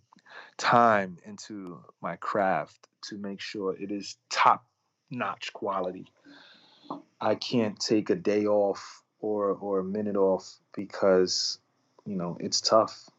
[0.57, 4.65] time into my craft to make sure it is top
[5.09, 6.05] notch quality.
[7.21, 11.57] I can't take a day off or or a minute off because
[12.05, 13.09] you know it's tough.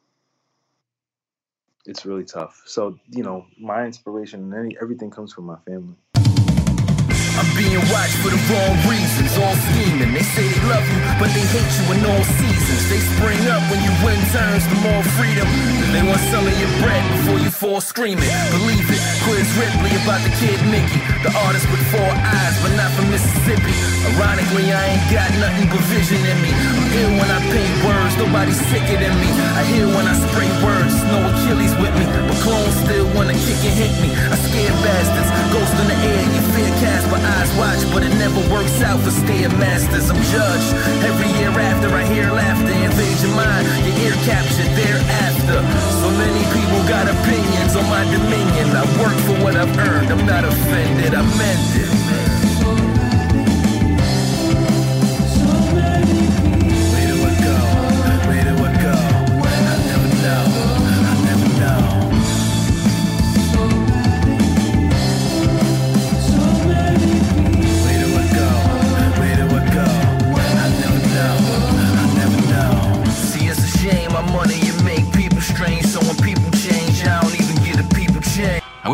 [1.86, 2.62] It's really tough.
[2.66, 5.96] So you know my inspiration and any everything comes from my family.
[7.36, 10.14] I'm being watched for the wrong reasons, all scheming.
[10.14, 12.63] They say they love you, but they hate you in all seasons.
[12.74, 15.46] They spring up when you win turns to more freedom.
[15.94, 18.26] They want some of your bread before you fall screaming.
[18.50, 22.90] Believe it, Quiz Ripley about the kid Mickey, the artist with four eyes, but not
[22.98, 23.70] from Mississippi.
[24.10, 26.50] Ironically, I ain't got nothing but vision in me.
[26.50, 29.30] I'm ill when I paint words, nobody's sicker than me.
[29.54, 33.62] I hear when I spray words, no Achilles with me, but clones still wanna kick
[33.70, 34.10] and hit me.
[34.10, 38.14] I scare bastards, ghost in the air, you fear cast, but eyes watch, but it
[38.18, 40.10] never works out for staying masters.
[40.10, 40.70] I'm judged
[41.06, 45.58] every year after I hear laughter invade your mind, your ear captured thereafter.
[46.00, 48.72] So many people got opinions on my dominion.
[48.72, 52.23] I work for what I've earned, I'm not offended, I meant it.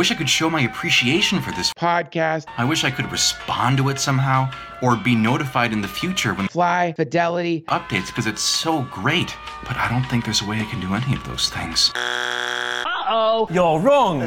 [0.09, 2.47] Could show my appreciation for this podcast.
[2.57, 4.51] I wish I could respond to it somehow
[4.83, 9.37] or be notified in the future when Fly Fidelity updates because it's so great.
[9.67, 11.93] But I don't think there's a way I can do any of those things.
[11.95, 13.49] Uh-oh.
[13.53, 14.21] You're wrong.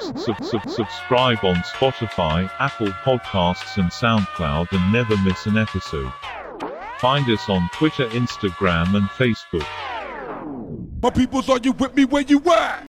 [0.00, 6.10] Sub- sub- sub- subscribe on Spotify, Apple Podcasts and SoundCloud and never miss an episode.
[6.98, 9.66] Find us on Twitter, Instagram and Facebook.
[11.02, 12.82] My peoples, are you with me where you at?